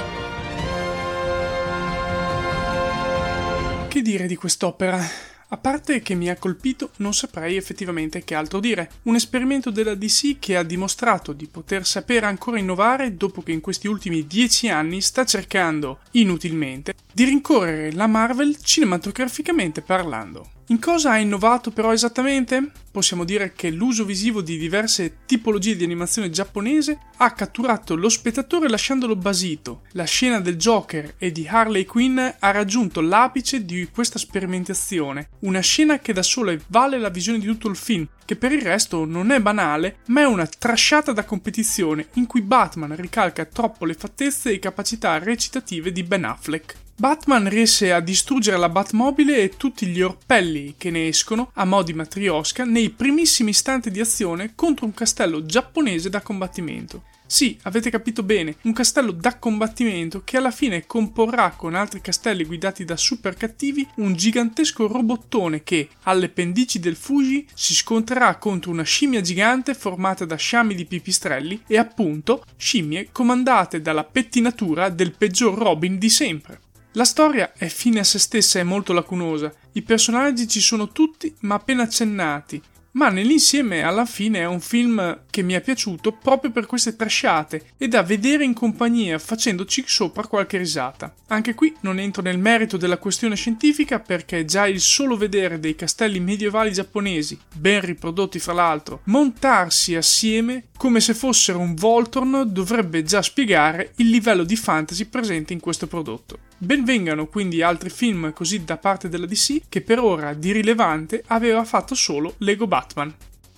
Che 3.88 4.00
dire 4.00 4.28
di 4.28 4.37
quest'opera? 4.37 5.34
A 5.55 5.57
parte 5.57 6.03
che 6.03 6.17
mi 6.17 6.29
ha 6.29 6.37
colpito, 6.37 6.91
non 6.97 7.15
saprei 7.15 7.57
effettivamente 7.57 8.25
che 8.25 8.35
altro 8.35 8.59
dire. 8.59 8.91
Un 9.03 9.15
esperimento 9.15 9.71
della 9.71 9.95
DC 9.95 10.41
che 10.41 10.57
ha 10.57 10.65
dimostrato 10.65 11.33
di 11.33 11.47
poter 11.47 11.87
sapere 11.87 12.27
ancora 12.27 12.59
innovare 12.59 13.17
dopo 13.17 13.41
che 13.41 13.53
in 13.53 13.61
questi 13.61 13.87
ultimi 13.87 14.27
dieci 14.27 14.69
anni 14.69 15.01
sta 15.01 15.25
cercando, 15.25 16.01
inutilmente, 16.13 16.95
di 17.13 17.23
rincorrere 17.23 17.93
la 17.93 18.09
Marvel 18.09 18.57
cinematograficamente 18.65 19.81
parlando. 19.81 20.54
In 20.68 20.78
cosa 20.78 21.11
ha 21.11 21.18
innovato 21.18 21.71
però 21.71 21.92
esattamente? 21.92 22.71
Possiamo 22.90 23.25
dire 23.25 23.52
che 23.54 23.68
l'uso 23.68 24.06
visivo 24.06 24.40
di 24.40 24.56
diverse 24.56 25.18
tipologie 25.26 25.76
di 25.76 25.85
animazione 25.85 26.30
giapponese 26.30 26.99
ha 27.18 27.33
catturato 27.33 27.94
lo 27.94 28.09
spettatore 28.09 28.71
lasciandolo 28.71 29.14
basito. 29.14 29.83
La 29.92 30.04
scena 30.04 30.40
del 30.40 30.56
Joker 30.56 31.16
e 31.18 31.33
di 31.33 31.47
Harley 31.47 31.85
Quinn 31.85 32.18
ha 32.18 32.50
raggiunto 32.50 33.02
l'apice 33.02 33.66
di 33.66 33.88
questa 33.92 34.18
sperimentazione, 34.18 35.28
una 35.40 35.61
scena 35.61 35.99
che 35.99 36.14
da 36.14 36.23
sola 36.23 36.56
vale 36.68 36.99
la 36.99 37.11
visione 37.11 37.38
di 37.38 37.47
tutto 37.47 37.68
il 37.68 37.76
film, 37.76 38.09
che 38.25 38.37
per 38.37 38.52
il 38.52 38.62
resto 38.62 39.04
non 39.04 39.33
è 39.33 39.40
banale, 39.40 39.99
ma 40.06 40.23
è 40.23 40.25
una 40.25 40.47
trasciata 40.47 41.12
da 41.12 41.25
competizione 41.25 42.06
in 42.14 42.26
cui 42.26 42.40
Batman 42.40 42.97
ricalca 42.97 43.44
troppo 43.44 43.85
le 43.85 43.94
fattezze 43.94 44.50
e 44.50 44.59
capacità 44.59 45.18
recitative 45.18 45.92
di 45.92 46.02
Ben 46.04 46.25
Affleck. 46.25 46.84
Batman 46.97 47.49
riesce 47.49 47.93
a 47.93 47.99
distruggere 47.99 48.57
la 48.57 48.69
Batmobile 48.69 49.43
e 49.43 49.57
tutti 49.57 49.87
gli 49.87 50.01
orpelli 50.01 50.77
che 50.79 50.91
ne 50.91 51.09
escono, 51.09 51.51
a 51.55 51.65
mo' 51.65 51.83
di 51.83 51.93
matriosca, 51.93 52.65
nei 52.65 52.91
primissimi 52.91 53.51
istanti 53.51 53.91
di 53.91 53.99
azione 53.99 54.53
contro 54.55 54.87
un 54.87 54.95
castello 54.95 55.45
giapponese 55.45 56.09
da 56.09 56.21
combattimento. 56.21 57.03
Sì, 57.27 57.59
avete 57.63 57.91
capito 57.91 58.23
bene, 58.23 58.57
un 58.63 58.73
castello 58.73 59.11
da 59.11 59.39
combattimento 59.39 60.23
che 60.23 60.37
alla 60.37 60.53
fine 60.53 60.87
comporrà 60.87 61.51
con 61.57 61.75
altri 61.75 62.01
castelli 62.01 62.45
guidati 62.45 62.85
da 62.85 62.97
super 62.97 63.35
cattivi 63.35 63.85
un 63.97 64.15
gigantesco 64.15 64.87
robottone 64.87 65.65
che, 65.65 65.89
alle 66.05 66.29
pendici 66.29 66.79
del 66.79 66.95
Fuji, 66.95 67.45
si 67.53 67.75
scontrerà 67.75 68.37
contro 68.37 68.71
una 68.71 68.85
scimmia 68.85 69.21
gigante 69.21 69.75
formata 69.75 70.25
da 70.25 70.37
sciami 70.37 70.77
di 70.77 70.85
pipistrelli 70.85 71.63
e 71.67 71.77
appunto 71.77 72.45
scimmie 72.57 73.09
comandate 73.11 73.81
dalla 73.81 74.05
pettinatura 74.05 74.91
del 74.91 75.13
peggior 75.17 75.59
Robin 75.59 75.99
di 75.99 76.11
sempre. 76.11 76.61
La 76.97 77.05
storia 77.05 77.53
è 77.57 77.67
fine 77.67 77.99
a 77.99 78.05
se 78.05 78.21
stessa 78.21 78.61
e 78.61 78.63
molto 78.63 78.93
lacunosa. 78.93 79.53
I 79.73 79.83
personaggi 79.83 80.47
ci 80.47 80.61
sono 80.61 80.93
tutti, 80.93 81.35
ma 81.41 81.57
appena 81.57 81.83
accennati. 81.83 82.63
Ma 82.93 83.09
nell'insieme 83.09 83.83
alla 83.83 84.05
fine 84.05 84.39
è 84.39 84.47
un 84.47 84.61
film 84.61 85.23
che 85.29 85.43
mi 85.43 85.55
è 85.55 85.61
piaciuto 85.61 86.13
proprio 86.13 86.53
per 86.53 86.67
queste 86.67 86.95
trasciate 86.95 87.71
e 87.77 87.89
da 87.89 88.05
vedere 88.05 88.45
in 88.45 88.55
compagnia 88.55 89.19
facendoci 89.19 89.83
sopra 89.85 90.29
qualche 90.29 90.57
risata. 90.57 91.13
Anche 91.27 91.55
qui 91.55 91.75
non 91.81 91.99
entro 91.99 92.23
nel 92.23 92.39
merito 92.39 92.77
della 92.77 92.99
questione 92.99 93.35
scientifica 93.35 93.99
perché 93.99 94.45
già 94.45 94.69
il 94.69 94.81
solo 94.81 95.17
vedere 95.17 95.59
dei 95.59 95.75
castelli 95.75 96.21
medievali 96.21 96.73
giapponesi, 96.73 97.37
ben 97.53 97.81
riprodotti 97.81 98.39
fra 98.39 98.53
l'altro, 98.53 99.01
montarsi 99.07 99.97
assieme 99.97 100.67
come 100.77 101.01
se 101.01 101.15
fossero 101.15 101.59
un 101.59 101.75
Voltorn 101.75 102.45
dovrebbe 102.47 103.03
già 103.03 103.21
spiegare 103.21 103.95
il 103.97 104.11
livello 104.11 104.45
di 104.45 104.55
fantasy 104.55 105.07
presente 105.07 105.53
in 105.53 105.59
questo 105.59 105.89
prodotto. 105.89 106.39
Benvengano 106.57 107.27
quindi 107.27 107.63
altri 107.63 107.91
film 107.91 108.33
così 108.33 108.65
da 108.65 108.77
parte 108.77 109.09
della 109.09 109.27
DC 109.27 109.63
che 109.69 109.81
per 109.81 109.99
ora 109.99 110.35
di 110.35 110.53
rilevante 110.53 111.23
aveva 111.27 111.65
fatto 111.65 111.95
solo 111.95 112.35
Lego 112.39 112.67
Batman. 112.67 113.15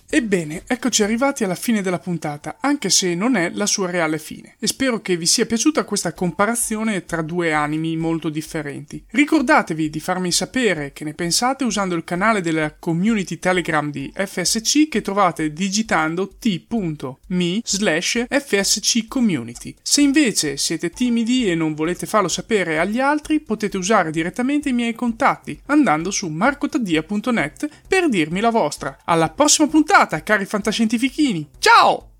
Ebbene, 0.09 0.63
eccoci 0.65 1.03
arrivati 1.03 1.43
alla 1.43 1.53
fine 1.53 1.81
della 1.81 1.99
puntata, 1.99 2.59
anche 2.61 2.89
se 2.89 3.13
non 3.13 3.35
è 3.35 3.51
la 3.53 3.65
sua 3.65 3.91
reale 3.91 4.17
fine. 4.19 4.55
E 4.57 4.65
spero 4.65 5.01
che 5.01 5.17
vi 5.17 5.25
sia 5.25 5.45
piaciuta 5.45 5.83
questa 5.83 6.13
comparazione 6.13 7.03
tra 7.03 7.21
due 7.21 7.51
animi 7.51 7.97
molto 7.97 8.29
differenti. 8.29 9.03
Ricordatevi 9.05 9.89
di 9.89 9.99
farmi 9.99 10.31
sapere 10.31 10.93
che 10.93 11.03
ne 11.03 11.13
pensate 11.13 11.65
usando 11.65 11.93
il 11.93 12.05
canale 12.05 12.39
della 12.39 12.73
community 12.79 13.37
Telegram 13.37 13.91
di 13.91 14.09
FSC 14.15 14.87
che 14.87 15.01
trovate 15.01 15.51
digitando 15.51 16.29
t.me 16.39 17.61
slash 17.65 18.27
FSC 18.29 19.07
community. 19.09 19.75
Se 19.81 19.99
invece 19.99 20.55
siete 20.55 20.89
timidi 20.89 21.51
e 21.51 21.55
non 21.55 21.73
volete 21.73 22.05
farlo 22.05 22.29
sapere 22.29 22.79
agli 22.79 23.01
altri, 23.01 23.41
potete 23.41 23.75
usare 23.75 24.11
direttamente 24.11 24.69
i 24.69 24.73
miei 24.73 24.95
contatti 24.95 25.59
andando 25.65 26.11
su 26.11 26.29
marcotaddia.net 26.29 27.67
per 27.85 28.07
dirmi 28.07 28.39
la 28.39 28.51
vostra. 28.51 28.99
Alla 29.03 29.29
prossima 29.29 29.67
puntata! 29.67 29.95
Puntata, 29.97 30.21
cari 30.21 30.45
fantascientifichini. 30.45 31.49
Ciao! 31.57 32.11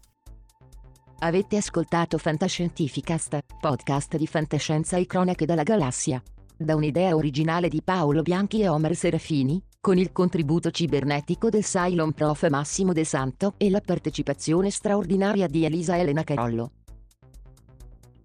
Avete 1.19 1.57
ascoltato 1.57 2.17
Fantascientificast, 2.17 3.37
podcast 3.59 4.17
di 4.17 4.25
fantascienza 4.25 4.97
e 4.97 5.05
cronache 5.05 5.45
dalla 5.45 5.63
galassia. 5.63 6.21
Da 6.57 6.75
un'idea 6.75 7.15
originale 7.15 7.69
di 7.69 7.81
Paolo 7.83 8.23
Bianchi 8.23 8.61
e 8.61 8.67
Omer 8.67 8.95
Serafini, 8.95 9.61
con 9.79 9.99
il 9.99 10.11
contributo 10.11 10.71
cibernetico 10.71 11.49
del 11.49 11.63
Cylon 11.63 12.13
Prof 12.13 12.47
Massimo 12.49 12.93
De 12.93 13.03
Santo 13.03 13.53
e 13.57 13.69
la 13.69 13.81
partecipazione 13.81 14.71
straordinaria 14.71 15.45
di 15.45 15.63
Elisa 15.63 15.97
Elena 15.97 16.23
Carollo. 16.23 16.71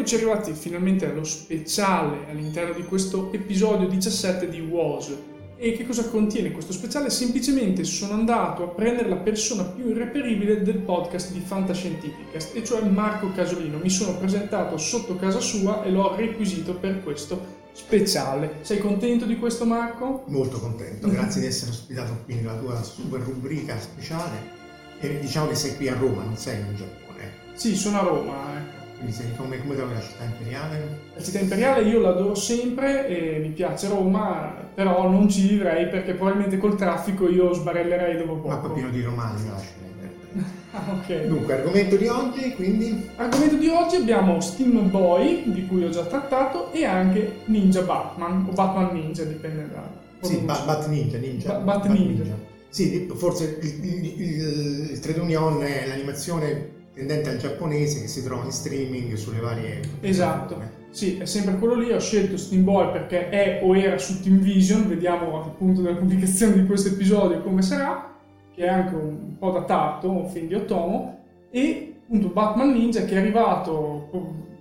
Eccoci 0.00 0.14
arrivati 0.14 0.52
finalmente 0.54 1.04
allo 1.04 1.24
speciale 1.24 2.24
all'interno 2.30 2.72
di 2.72 2.84
questo 2.84 3.30
episodio 3.34 3.86
17 3.86 4.48
di 4.48 4.58
WOS. 4.58 5.14
E 5.58 5.76
che 5.76 5.84
cosa 5.84 6.08
contiene 6.08 6.52
questo 6.52 6.72
speciale? 6.72 7.10
Semplicemente 7.10 7.84
sono 7.84 8.14
andato 8.14 8.62
a 8.62 8.68
prendere 8.68 9.10
la 9.10 9.16
persona 9.16 9.62
più 9.62 9.90
irreperibile 9.90 10.62
del 10.62 10.78
podcast 10.78 11.32
di 11.32 11.40
Fantascientificast, 11.40 12.56
e 12.56 12.64
cioè 12.64 12.80
Marco 12.88 13.30
Casolino. 13.32 13.76
Mi 13.76 13.90
sono 13.90 14.16
presentato 14.16 14.78
sotto 14.78 15.16
casa 15.16 15.38
sua 15.38 15.84
e 15.84 15.90
l'ho 15.90 16.16
requisito 16.16 16.76
per 16.76 17.02
questo 17.02 17.58
speciale. 17.72 18.60
Sei 18.62 18.78
contento 18.78 19.26
di 19.26 19.36
questo 19.36 19.66
Marco? 19.66 20.24
Molto 20.28 20.58
contento, 20.60 21.08
grazie 21.12 21.42
di 21.42 21.48
essere 21.48 21.72
ospitato 21.72 22.22
qui 22.24 22.36
nella 22.36 22.54
tua 22.54 22.82
super 22.82 23.20
rubrica 23.20 23.78
speciale. 23.78 24.58
E 24.98 25.18
diciamo 25.18 25.48
che 25.48 25.56
sei 25.56 25.76
qui 25.76 25.88
a 25.88 25.94
Roma, 25.94 26.22
non 26.22 26.38
sei 26.38 26.58
in 26.58 26.74
Giappone. 26.74 27.32
Sì, 27.52 27.76
sono 27.76 27.98
a 27.98 28.02
Roma. 28.02 28.56
eh. 28.56 28.79
Quindi 29.00 29.16
sei 29.16 29.34
come, 29.34 29.58
come 29.58 29.76
trovi 29.76 29.94
la 29.94 30.00
città 30.02 30.24
imperiale? 30.24 30.98
La 31.14 31.22
città 31.22 31.38
imperiale 31.38 31.82
io 31.88 32.00
l'adoro 32.00 32.34
sempre 32.34 33.08
e 33.08 33.38
mi 33.38 33.48
piace 33.48 33.88
Roma, 33.88 34.54
però 34.74 35.08
non 35.08 35.26
ci 35.26 35.48
vivrei 35.48 35.88
perché 35.88 36.12
probabilmente 36.12 36.58
col 36.58 36.76
traffico 36.76 37.26
io 37.26 37.50
sbarellerei 37.54 38.18
dopo 38.18 38.46
Ma 38.46 38.56
poi 38.56 38.60
poco. 38.60 38.74
pieno 38.74 38.90
di 38.90 39.02
romani, 39.02 39.40
perdere. 39.42 39.88
Ah, 40.72 40.84
ok. 40.92 41.26
Dunque, 41.26 41.54
argomento 41.54 41.96
di 41.96 42.06
oggi, 42.06 42.54
quindi 42.54 43.08
Argomento 43.16 43.56
di 43.56 43.66
oggi 43.66 43.96
abbiamo 43.96 44.40
Steam 44.40 44.88
Boy, 44.88 45.50
di 45.50 45.66
cui 45.66 45.82
ho 45.82 45.88
già 45.88 46.04
trattato, 46.04 46.70
e 46.70 46.84
anche 46.84 47.38
Ninja 47.46 47.82
Batman, 47.82 48.46
o 48.48 48.52
Batman 48.52 48.92
Ninja, 48.92 49.24
dipende 49.24 49.68
da... 49.68 49.82
sì, 50.20 50.36
pronuncia. 50.36 50.44
Bat, 50.44 50.64
Bat 50.66 50.88
Ninja, 50.88 51.18
Ninja. 51.18 51.52
Ba- 51.54 51.58
Bat 51.58 51.86
Ninja. 51.88 52.36
Sì, 52.68 53.10
forse 53.16 53.58
il, 53.60 53.84
il, 53.84 54.20
il, 54.20 54.90
il 54.92 55.00
Trade 55.00 55.18
Union 55.18 55.60
è 55.64 55.88
l'animazione 55.88 56.78
tendente 56.92 57.30
al 57.30 57.38
giapponese 57.38 58.00
che 58.00 58.08
si 58.08 58.22
trova 58.22 58.44
in 58.44 58.52
streaming 58.52 59.14
sulle 59.14 59.40
varie 59.40 59.80
Esatto, 60.00 60.78
sì, 60.90 61.18
è 61.18 61.24
sempre 61.24 61.56
quello 61.56 61.74
lì. 61.74 61.92
Ho 61.92 62.00
scelto 62.00 62.36
Steam 62.36 62.64
Boy 62.64 62.90
perché 62.92 63.28
è 63.28 63.60
o 63.62 63.76
era 63.76 63.96
su 63.98 64.20
Team 64.20 64.38
Vision, 64.38 64.88
vediamo 64.88 65.40
appunto 65.40 65.82
dalla 65.82 65.96
pubblicazione 65.96 66.54
di 66.54 66.66
questo 66.66 66.88
episodio 66.88 67.42
come 67.42 67.62
sarà, 67.62 68.16
che 68.54 68.64
è 68.64 68.68
anche 68.68 68.94
un 68.94 69.38
po' 69.38 69.52
datato, 69.52 70.10
un 70.10 70.28
film 70.28 70.48
di 70.48 70.54
Otomo, 70.54 71.18
e 71.50 71.94
appunto 72.02 72.28
Batman 72.28 72.72
Ninja 72.72 73.04
che 73.04 73.14
è 73.14 73.18
arrivato 73.18 74.10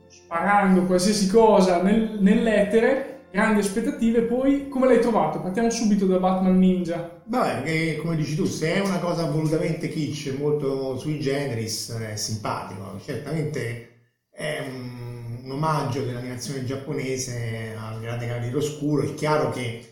sparando 0.07 0.83
qualsiasi 0.83 1.27
cosa 1.29 1.81
nel- 1.81 2.17
nell'etere, 2.19 3.18
grandi 3.31 3.59
aspettative, 3.59 4.21
poi 4.21 4.67
come 4.69 4.87
l'hai 4.87 4.99
trovato? 4.99 5.41
Partiamo 5.41 5.69
subito 5.69 6.05
da 6.05 6.19
Batman 6.19 6.57
Ninja. 6.57 7.21
Vabbè, 7.25 7.97
come 7.97 8.15
dici 8.15 8.35
tu, 8.35 8.45
se 8.45 8.73
è 8.73 8.79
una 8.79 8.99
cosa 8.99 9.25
volutamente 9.25 9.89
kitsch, 9.89 10.35
molto 10.37 10.97
sui 10.97 11.19
generis, 11.19 11.91
è 11.91 12.15
simpatico. 12.15 12.99
Certamente 13.03 13.87
è 14.31 14.65
un, 14.67 15.39
un 15.43 15.51
omaggio 15.51 16.03
dell'animazione 16.03 16.65
giapponese 16.65 17.75
al 17.77 17.99
grande 17.99 18.27
cavaliere 18.27 18.57
oscuro. 18.57 19.03
È 19.03 19.13
chiaro 19.13 19.51
che 19.51 19.89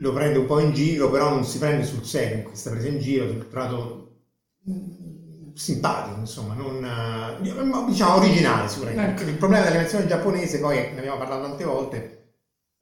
lo 0.00 0.12
prende 0.12 0.38
un 0.38 0.46
po' 0.46 0.60
in 0.60 0.72
giro, 0.72 1.10
però 1.10 1.30
non 1.30 1.44
si 1.44 1.58
prende 1.58 1.84
sul 1.84 2.04
serio 2.04 2.36
in 2.36 2.42
questa 2.44 2.70
presa 2.70 2.88
in 2.88 2.98
giro, 2.98 3.26
trovato 3.48 4.20
mm, 4.68 5.07
simpatico, 5.58 6.20
insomma, 6.20 6.54
non, 6.54 6.84
eh, 6.84 7.86
diciamo 7.86 8.14
originale 8.14 8.68
sicuramente. 8.68 9.22
Ecco. 9.22 9.30
Il 9.30 9.36
problema 9.36 9.64
dell'animazione 9.64 10.06
giapponese, 10.06 10.60
poi 10.60 10.76
ne 10.76 10.98
abbiamo 10.98 11.18
parlato 11.18 11.48
tante 11.48 11.64
volte, 11.64 12.32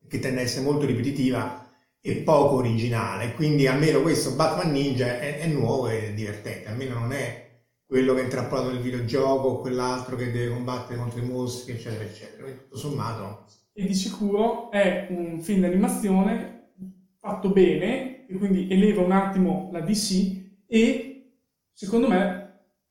che 0.06 0.18
tende 0.18 0.40
ad 0.40 0.46
essere 0.46 0.64
molto 0.64 0.84
ripetitiva 0.84 1.70
e 2.00 2.16
poco 2.16 2.56
originale, 2.56 3.32
quindi 3.32 3.66
almeno 3.66 4.02
questo 4.02 4.32
Batman 4.32 4.70
Ninja 4.70 5.18
è, 5.18 5.38
è 5.38 5.46
nuovo 5.46 5.88
e 5.88 6.12
divertente, 6.14 6.68
almeno 6.68 6.98
non 6.98 7.12
è 7.12 7.44
quello 7.86 8.14
che 8.14 8.20
è 8.20 8.24
intrappolato 8.24 8.70
nel 8.70 8.82
videogioco 8.82 9.48
o 9.48 9.60
quell'altro 9.60 10.14
che 10.14 10.30
deve 10.30 10.52
combattere 10.52 10.98
contro 10.98 11.18
i 11.18 11.24
mostri, 11.24 11.72
eccetera, 11.72 12.04
eccetera. 12.04 12.42
Quindi, 12.42 12.60
Tutto 12.62 12.76
sommato, 12.76 13.44
E 13.72 13.86
di 13.86 13.94
sicuro 13.94 14.70
è 14.70 15.06
un 15.10 15.40
film 15.40 15.62
d'animazione 15.62 16.72
fatto 17.18 17.50
bene, 17.50 18.26
e 18.28 18.36
quindi 18.36 18.68
eleva 18.70 19.02
un 19.02 19.12
attimo 19.12 19.70
la 19.72 19.80
DC 19.80 20.44
e 20.66 21.30
secondo 21.72 22.08
me 22.08 22.45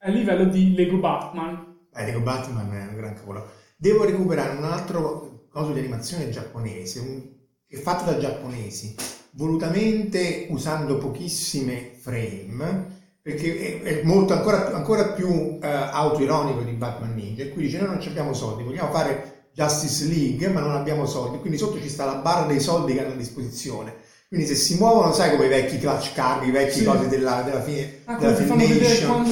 a 0.06 0.12
livello 0.12 0.46
di 0.46 0.76
Lego 0.76 0.98
Batman. 0.98 1.78
eh, 1.96 2.06
Lego 2.06 2.20
Batman 2.20 2.72
è 2.74 2.88
un 2.90 2.96
gran 2.96 3.16
capolavoro. 3.16 3.52
Devo 3.76 4.06
recuperare 4.06 4.56
un 4.56 4.64
altro 4.64 5.48
coso 5.50 5.72
di 5.72 5.80
animazione 5.80 6.30
giapponese, 6.30 7.00
un- 7.00 7.24
è 7.68 7.76
fatto 7.78 8.06
da 8.12 8.20
giapponesi, 8.20 8.96
volutamente 9.32 10.46
usando 10.50 10.98
pochissime 10.98 11.94
frame, 11.98 13.18
perché 13.22 13.82
è, 13.82 14.04
molto 14.04 14.34
ancora, 14.34 14.76
ancora 14.76 15.08
più 15.14 15.58
eh, 15.60 15.68
autoironico 15.68 16.62
di 16.62 16.74
Batman 16.74 17.16
Ninja, 17.16 17.44
e 17.44 17.50
qui 17.50 17.64
dice 17.64 17.80
noi 17.80 17.88
non 17.96 18.06
abbiamo 18.06 18.34
soldi, 18.34 18.64
vogliamo 18.64 18.92
fare 18.92 19.48
Justice 19.54 20.06
League 20.06 20.48
ma 20.50 20.60
non 20.60 20.76
abbiamo 20.76 21.08
soldi, 21.08 21.40
quindi 21.40 21.58
sotto 21.58 21.82
ci 21.82 21.90
sta 21.90 22.06
la 22.06 22.16
barra 22.16 22.46
dei 22.46 22.60
soldi 22.60 22.94
che 22.94 23.04
hanno 23.04 23.14
a 23.14 23.18
disposizione. 23.18 23.96
Quindi 24.36 24.54
se 24.54 24.62
si 24.62 24.76
muovono, 24.76 25.14
sai 25.14 25.30
come 25.32 25.46
i 25.46 25.48
vecchi 25.50 25.78
clutch 25.80 26.12
card, 26.14 26.46
i 26.46 26.52
vecchi 26.52 26.80
Sì. 26.80 26.84
cose 26.84 27.08
della, 27.08 27.42
della 27.42 27.64
fine 27.64 28.02
Ah, 28.04 28.16
della 28.18 28.36
Filmation. 28.36 29.24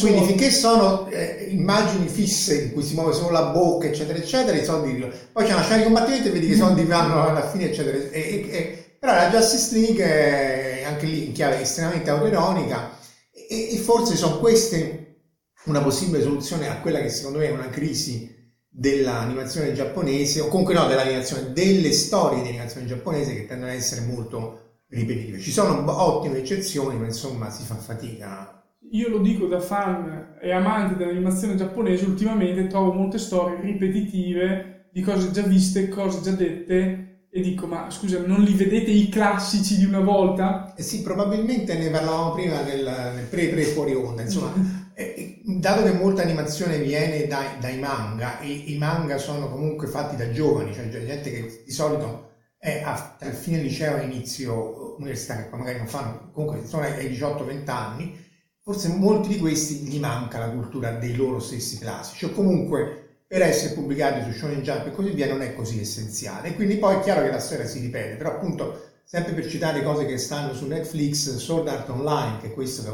Quindi 0.00 0.26
finché 0.26 0.50
sono 0.50 1.08
eh, 1.08 1.46
immagini 1.48 2.08
fisse 2.08 2.54
in 2.64 2.72
cui 2.74 2.82
si 2.82 2.92
muove 2.92 3.14
solo 3.14 3.30
la 3.30 3.44
bocca, 3.44 3.86
eccetera, 3.86 4.18
eccetera, 4.18 4.54
i 4.56 4.62
soldi. 4.64 5.02
Poi 5.32 5.46
c'è 5.46 5.52
una 5.54 5.62
scena 5.62 5.78
di 5.78 5.84
combattimento 5.84 6.28
e 6.28 6.30
vedi 6.30 6.46
che 6.48 6.52
i 6.52 6.58
soldi 6.58 6.84
vanno 6.84 7.26
alla 7.26 7.48
fine, 7.48 7.70
eccetera. 7.70 7.96
E, 7.96 8.10
e- 8.10 8.48
e- 8.50 8.96
però 8.98 9.14
la 9.14 9.30
Justice 9.30 9.78
League 9.78 10.04
è 10.04 10.82
anche 10.86 11.06
lì 11.06 11.26
in 11.26 11.32
chiave 11.32 11.60
estremamente 11.62 12.10
autoironica 12.10 12.98
e, 13.32 13.74
e 13.74 13.76
forse 13.78 14.14
sono 14.14 14.38
queste 14.38 15.16
una 15.64 15.80
possibile 15.80 16.22
soluzione 16.22 16.68
a 16.68 16.76
quella 16.80 17.00
che 17.00 17.08
secondo 17.08 17.38
me 17.38 17.46
è 17.48 17.50
una 17.50 17.70
crisi 17.70 18.33
dell'animazione 18.76 19.72
giapponese, 19.72 20.40
o 20.40 20.48
comunque 20.48 20.74
no, 20.74 20.88
dell'animazione, 20.88 21.52
delle 21.52 21.92
storie 21.92 22.42
di 22.42 22.48
animazione 22.48 22.86
giapponese 22.86 23.32
che 23.32 23.46
tendono 23.46 23.70
ad 23.70 23.76
essere 23.76 24.04
molto 24.04 24.80
ripetitive. 24.88 25.38
Ci 25.38 25.52
sono 25.52 25.84
ottime 26.02 26.38
eccezioni, 26.38 26.98
ma 26.98 27.06
insomma 27.06 27.50
si 27.50 27.62
fa 27.62 27.76
fatica 27.76 28.62
Io 28.90 29.08
lo 29.08 29.18
dico 29.18 29.46
da 29.46 29.60
fan 29.60 30.36
e 30.40 30.50
amante 30.50 30.96
dell'animazione 30.96 31.54
giapponese, 31.54 32.04
ultimamente 32.04 32.66
trovo 32.66 32.92
molte 32.92 33.18
storie 33.18 33.60
ripetitive 33.60 34.88
di 34.92 35.02
cose 35.02 35.30
già 35.30 35.42
viste, 35.42 35.88
cose 35.88 36.20
già 36.20 36.32
dette 36.32 37.26
e 37.30 37.40
dico 37.40 37.66
ma 37.66 37.90
scusa 37.90 38.24
non 38.24 38.42
li 38.42 38.54
vedete 38.54 38.90
i 38.90 39.08
classici 39.08 39.76
di 39.76 39.84
una 39.84 40.00
volta? 40.00 40.72
Eh 40.76 40.82
sì, 40.82 41.02
probabilmente 41.02 41.76
ne 41.76 41.90
parlavamo 41.90 42.32
prima 42.32 42.62
nel, 42.62 42.84
nel 43.14 43.26
pre-pre 43.28 43.62
fuori 43.62 43.94
onda, 43.94 44.22
insomma, 44.22 44.52
eh, 44.94 45.40
dato 45.44 45.82
che 45.82 45.92
molta 45.92 46.22
animazione 46.22 46.78
viene 46.78 47.26
dai, 47.26 47.58
dai 47.58 47.78
manga 47.78 48.38
e 48.40 48.48
i 48.48 48.76
manga 48.78 49.18
sono 49.18 49.50
comunque 49.50 49.88
fatti 49.88 50.16
da 50.16 50.30
giovani, 50.30 50.72
cioè 50.72 50.88
gente 50.88 51.30
che 51.30 51.62
di 51.64 51.72
solito 51.72 52.30
è 52.58 52.82
a, 52.84 53.16
il 53.22 53.32
fine 53.32 53.58
liceo 53.58 53.98
e 53.98 54.04
inizio 54.04 54.96
università, 54.96 55.36
che 55.36 55.48
poi 55.48 55.58
magari 55.58 55.78
non 55.78 55.86
fanno, 55.86 56.30
comunque 56.32 56.64
sono 56.66 56.84
ai 56.84 57.10
18-20 57.10 57.70
anni, 57.70 58.24
forse 58.62 58.88
molti 58.88 59.28
di 59.28 59.38
questi 59.38 59.74
gli 59.80 59.98
manca 59.98 60.38
la 60.38 60.50
cultura 60.50 60.92
dei 60.92 61.14
loro 61.14 61.40
stessi 61.40 61.78
classici, 61.78 62.24
o 62.24 62.30
comunque 62.30 63.22
per 63.26 63.42
essere 63.42 63.74
pubblicati 63.74 64.22
su 64.22 64.38
Shonen 64.38 64.62
Jump 64.62 64.86
e 64.86 64.92
così 64.92 65.10
via 65.10 65.26
non 65.26 65.42
è 65.42 65.54
così 65.54 65.80
essenziale. 65.80 66.54
Quindi 66.54 66.76
poi 66.76 66.96
è 66.96 67.00
chiaro 67.00 67.22
che 67.22 67.30
la 67.30 67.40
storia 67.40 67.66
si 67.66 67.80
ripete, 67.80 68.14
però 68.14 68.30
appunto 68.30 68.92
sempre 69.04 69.32
per 69.32 69.48
citare 69.48 69.82
cose 69.82 70.06
che 70.06 70.18
stanno 70.18 70.54
su 70.54 70.66
Netflix, 70.66 71.34
Sword 71.36 71.68
Art 71.68 71.88
Online, 71.88 72.38
che 72.40 72.52
questo 72.52 72.82
che 72.82 72.90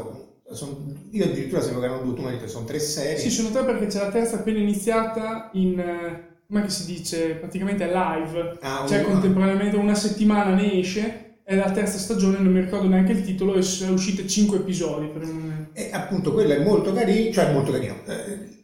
sono- 0.53 0.77
io 1.11 1.25
addirittura 1.25 1.61
sapevo 1.61 1.79
che 1.79 1.85
erano 1.85 2.01
due, 2.03 2.13
tu 2.15 2.21
mi 2.21 2.27
hai 2.27 2.37
detto 2.37 2.47
sono 2.47 2.65
tre 2.65 2.79
serie. 2.79 3.17
Sì, 3.17 3.29
sono 3.29 3.49
tre 3.49 3.63
perché 3.65 3.87
c'è 3.87 3.99
la 3.99 4.11
terza 4.11 4.37
appena 4.37 4.59
iniziata 4.59 5.49
in, 5.53 5.79
eh, 5.79 6.29
come 6.47 6.69
si 6.69 6.85
dice, 6.85 7.35
praticamente 7.35 7.85
live, 7.85 8.57
Ah, 8.61 8.85
cioè 8.87 8.99
un- 9.03 9.11
contemporaneamente 9.11 9.75
una 9.77 9.95
settimana 9.95 10.53
ne 10.53 10.73
esce, 10.79 11.39
è 11.43 11.55
la 11.55 11.71
terza 11.71 11.97
stagione, 11.97 12.39
non 12.39 12.53
mi 12.53 12.61
ricordo 12.61 12.87
neanche 12.87 13.11
il 13.13 13.23
titolo, 13.23 13.55
e 13.55 13.61
sono 13.61 13.93
uscite 13.93 14.27
cinque 14.27 14.57
episodi. 14.57 15.07
Per 15.07 15.23
un... 15.23 15.67
E 15.73 15.89
appunto 15.91 16.31
quello 16.33 16.53
è 16.53 16.63
molto 16.63 16.93
carino, 16.93 17.31
cioè 17.31 17.51
molto 17.51 17.71
carino. 17.71 17.95
eh, 18.05 18.59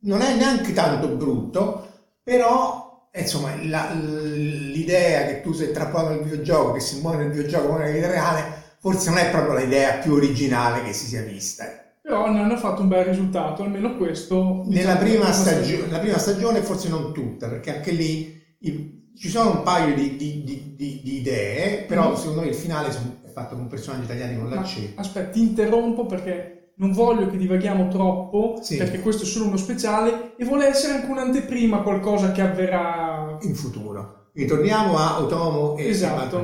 non 0.00 0.20
è 0.20 0.36
neanche 0.36 0.72
tanto 0.72 1.08
brutto, 1.08 1.88
però 2.22 3.08
eh, 3.10 3.22
insomma 3.22 3.50
la- 3.64 3.92
l'idea 3.94 5.24
che 5.26 5.40
tu 5.40 5.52
sei 5.52 5.72
trappolato 5.72 6.10
nel 6.10 6.22
videogioco, 6.22 6.72
che 6.72 6.80
si 6.80 7.00
muove 7.00 7.16
nel 7.18 7.30
videogioco 7.30 7.68
come 7.68 7.78
nella 7.84 7.94
vita 7.94 8.08
reale, 8.08 8.55
forse 8.92 9.10
non 9.10 9.18
è 9.18 9.30
proprio 9.30 9.56
l'idea 9.58 9.94
più 9.94 10.12
originale 10.12 10.82
che 10.84 10.92
si 10.92 11.06
sia 11.06 11.22
vista. 11.22 11.64
Però 12.00 12.30
ne 12.30 12.38
hanno 12.40 12.56
fatto 12.56 12.82
un 12.82 12.88
bel 12.88 13.04
risultato, 13.04 13.64
almeno 13.64 13.96
questo. 13.96 14.62
Nella 14.66 14.94
prima, 14.96 15.32
stagio- 15.32 15.86
prima 15.98 16.18
stagione 16.18 16.60
forse 16.62 16.88
non 16.88 17.12
tutta, 17.12 17.48
perché 17.48 17.74
anche 17.74 17.90
lì 17.90 18.40
i- 18.60 19.10
ci 19.16 19.28
sono 19.28 19.50
un 19.50 19.62
paio 19.64 19.92
di, 19.94 20.14
di- 20.16 20.44
di- 20.44 20.74
di- 20.76 21.16
idee, 21.16 21.78
però 21.82 22.10
Mhm. 22.10 22.14
secondo 22.16 22.40
me 22.42 22.46
il 22.46 22.54
finale 22.54 22.88
è 22.90 23.28
fatto 23.32 23.56
con 23.56 23.66
personaggi 23.66 24.04
italiani 24.04 24.38
con 24.38 24.48
l'accento. 24.50 25.00
aspetta, 25.00 25.30
ti 25.30 25.40
interrompo 25.40 26.06
perché 26.06 26.74
non 26.76 26.92
voglio 26.92 27.28
che 27.28 27.38
divaghiamo 27.38 27.88
troppo, 27.88 28.60
Sì. 28.62 28.76
perché 28.76 29.00
questo 29.00 29.24
è 29.24 29.26
solo 29.26 29.46
uno 29.46 29.56
speciale 29.56 30.34
e 30.36 30.44
vuole 30.44 30.66
essere 30.68 30.92
anche 30.94 31.10
un'anteprima 31.10 31.82
qualcosa 31.82 32.30
che 32.32 32.40
avverrà. 32.42 33.36
in 33.40 33.54
futuro. 33.54 34.25
Quindi 34.36 34.52
torniamo 34.52 34.98
a 34.98 35.22
Otomo 35.22 35.78
e 35.78 35.88
Esatto. 35.88 36.36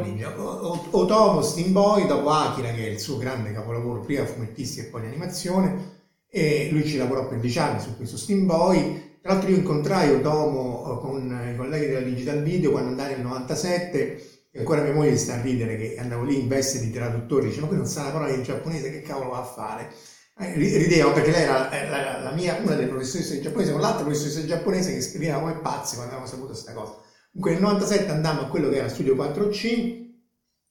Otomo, 0.93 1.43
Steam 1.43 1.73
Boy, 1.73 2.07
dopo 2.07 2.31
Akira, 2.31 2.71
che 2.73 2.87
è 2.87 2.89
il 2.89 2.99
suo 2.99 3.19
grande 3.19 3.53
capolavoro, 3.53 4.01
prima 4.01 4.25
fumettistica 4.25 4.87
e 4.87 4.91
poi 4.91 5.03
di 5.03 5.09
animazione, 5.09 6.01
e 6.27 6.71
lui 6.73 6.87
ci 6.87 6.97
lavorò 6.97 7.29
per 7.29 7.39
dieci 7.39 7.59
anni 7.59 7.81
su 7.81 7.95
questo 7.95 8.17
Steam 8.17 8.47
Boy, 8.47 9.19
Tra 9.21 9.33
l'altro 9.35 9.51
io 9.51 9.57
incontrai 9.57 10.09
Otomo 10.09 10.97
eh, 10.97 11.01
con 11.01 11.51
i 11.53 11.55
colleghi 11.55 11.87
della 11.89 12.01
Digital 12.01 12.43
Video 12.43 12.71
quando 12.71 12.89
andai 12.89 13.11
nel 13.11 13.21
97 13.21 14.49
e 14.51 14.59
ancora 14.59 14.81
mia 14.81 14.95
moglie 14.95 15.19
sta 15.19 15.35
a 15.35 15.43
ridere 15.43 15.77
che 15.77 15.97
andavo 15.99 16.25
lì 16.25 16.41
in 16.41 16.49
veste 16.49 16.81
di 16.81 16.91
traduttore, 16.91 17.45
dice 17.45 17.61
ma 17.61 17.67
qui 17.67 17.77
non 17.77 17.87
sa 17.87 18.01
una 18.01 18.11
parola 18.13 18.33
in 18.33 18.43
giapponese, 18.43 18.91
che 18.91 19.03
cavolo 19.03 19.33
va 19.33 19.41
a 19.41 19.45
fare? 19.45 19.91
Eh, 20.39 20.55
ridevamo 20.55 21.13
perché 21.13 21.31
lei 21.31 21.43
era 21.43 21.69
la, 21.69 21.91
la, 21.91 22.21
la 22.23 22.31
mia, 22.33 22.59
una 22.63 22.75
delle 22.75 22.89
professoresse 22.89 23.35
di 23.35 23.43
giapponese 23.43 23.73
con 23.73 23.83
l'altra 23.83 24.03
professoressa 24.03 24.47
giapponese 24.47 24.95
che 24.95 25.03
scriveva 25.03 25.41
come 25.41 25.57
pazzi 25.57 25.97
quando 25.97 26.15
avevamo 26.15 26.27
saputo 26.27 26.53
questa 26.53 26.73
cosa. 26.73 27.11
Comunque 27.33 27.53
nel 27.53 27.63
97 27.63 28.11
andammo 28.11 28.43
a 28.43 28.47
quello 28.49 28.69
che 28.69 28.77
era 28.77 28.89
Studio 28.89 29.15
4C, 29.17 30.01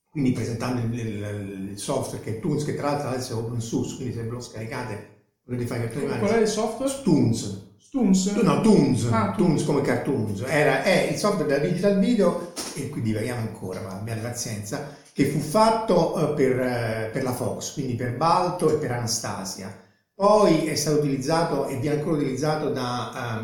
quindi 0.10 0.32
presentando 0.32 0.82
il, 0.82 1.00
il, 1.00 1.70
il 1.72 1.80
software 1.80 2.24
che 2.24 2.38
è 2.38 2.40
Toons, 2.40 2.64
che 2.64 2.76
tra 2.76 2.92
l'altro 2.92 3.10
adesso 3.10 3.34
è 3.34 3.36
open 3.36 3.60
source, 3.60 3.96
quindi 3.96 4.14
se 4.14 4.22
ve 4.22 4.30
lo 4.30 4.40
scaricate 4.40 5.10
potete 5.44 5.66
fare 5.66 5.90
cartoni 5.90 6.20
Qual 6.20 6.32
è 6.32 6.42
il 6.42 6.48
software? 6.48 7.02
Toons. 7.04 7.70
Toons? 7.90 8.26
No, 8.42 8.62
Toons, 8.62 9.08
Ah, 9.12 9.34
Toons 9.36 9.64
come 9.66 9.82
cartoons. 9.82 10.44
Era, 10.48 10.84
è 10.84 11.10
il 11.12 11.18
software 11.18 11.48
della 11.48 11.68
Digital 11.68 12.00
Video, 12.00 12.54
e 12.76 12.90
qui 12.90 13.02
divaghiamo 13.02 13.42
ancora, 13.42 13.82
ma 13.82 13.94
abbiate 13.94 14.22
pazienza, 14.22 14.96
che 15.12 15.26
fu 15.26 15.40
fatto 15.40 16.32
eh, 16.32 16.34
per, 16.36 16.60
eh, 16.60 17.10
per 17.12 17.24
la 17.24 17.34
Fox, 17.34 17.74
quindi 17.74 17.96
per 17.96 18.16
Balto 18.16 18.72
e 18.72 18.78
per 18.78 18.92
Anastasia. 18.92 19.76
Poi 20.14 20.68
è 20.68 20.76
stato 20.76 21.00
utilizzato 21.00 21.68
e 21.68 21.78
viene 21.78 21.98
ancora 21.98 22.18
utilizzato 22.18 22.70
da... 22.70 23.42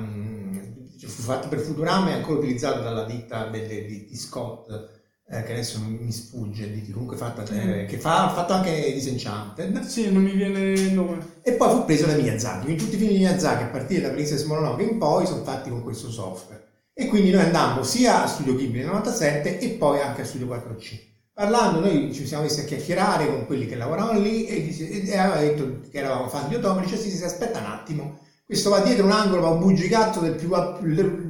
ehm, 1.01 1.09
fu 1.09 1.21
fatto 1.21 1.47
per 1.47 1.59
Futurama 1.59 2.09
e 2.09 2.13
ancora 2.13 2.39
utilizzato 2.39 2.81
dalla 2.81 3.03
ditta 3.05 3.47
delle- 3.47 3.85
di, 3.85 4.05
di 4.05 4.15
Scott, 4.17 4.69
eh, 5.29 5.43
che 5.43 5.51
adesso 5.51 5.79
non 5.79 5.91
mi 5.91 6.11
sfugge, 6.11 6.71
di, 6.71 6.89
comunque 6.91 7.17
fatta, 7.17 7.43
eh, 7.53 7.85
che 7.85 7.97
fa, 7.97 8.25
ha 8.25 8.33
fatto 8.33 8.53
anche 8.53 8.93
Disenchanted. 8.93 9.79
Sì, 9.81 10.09
non 10.11 10.23
mi 10.23 10.31
viene 10.31 10.59
il 10.71 10.93
nome. 10.93 11.39
E 11.41 11.53
poi 11.53 11.69
fu 11.75 11.85
preso 11.85 12.05
da 12.05 12.13
Miyazaki, 12.15 12.65
quindi 12.65 12.83
tutti 12.83 12.95
i 12.95 12.97
film 12.99 13.11
di 13.11 13.17
Miyazaki 13.17 13.63
a 13.63 13.67
partire 13.67 14.01
da 14.01 14.09
Princess 14.09 14.43
Mononoke 14.45 14.83
in 14.83 14.97
poi 14.97 15.25
sono 15.25 15.43
fatti 15.43 15.69
con 15.69 15.83
questo 15.83 16.09
software. 16.11 16.65
E 16.93 17.07
quindi 17.07 17.29
noi 17.31 17.41
andammo 17.43 17.83
sia 17.83 18.23
a 18.23 18.27
Studio 18.27 18.55
Ghibli 18.55 18.79
nel 18.79 18.87
97 18.87 19.59
e 19.59 19.69
poi 19.71 19.99
anche 20.01 20.21
a 20.21 20.25
Studio 20.25 20.47
4C. 20.47 20.99
Parlando 21.33 21.79
noi 21.81 22.11
ci 22.13 22.25
siamo 22.25 22.43
messi 22.43 22.61
a 22.61 22.63
chiacchierare 22.63 23.27
con 23.27 23.45
quelli 23.45 23.67
che 23.67 23.75
lavoravano 23.75 24.19
lì 24.19 24.45
e, 24.47 24.63
dice- 24.63 24.89
e 24.89 25.15
aveva 25.17 25.39
detto 25.39 25.81
che 25.91 25.97
eravamo 25.99 26.27
fan 26.27 26.47
di 26.49 26.55
Otomo, 26.55 26.79
dice 26.79 26.97
sì, 26.97 27.11
sì, 27.11 27.17
sì, 27.17 27.23
aspetta 27.23 27.59
un 27.59 27.65
attimo, 27.65 28.19
questo 28.47 28.69
va 28.69 28.79
dietro 28.79 29.05
un 29.05 29.11
angolo, 29.11 29.41
va 29.41 29.49
un 29.49 29.59
bugigato 29.59 30.21
del 30.21 30.35
più 30.35 30.49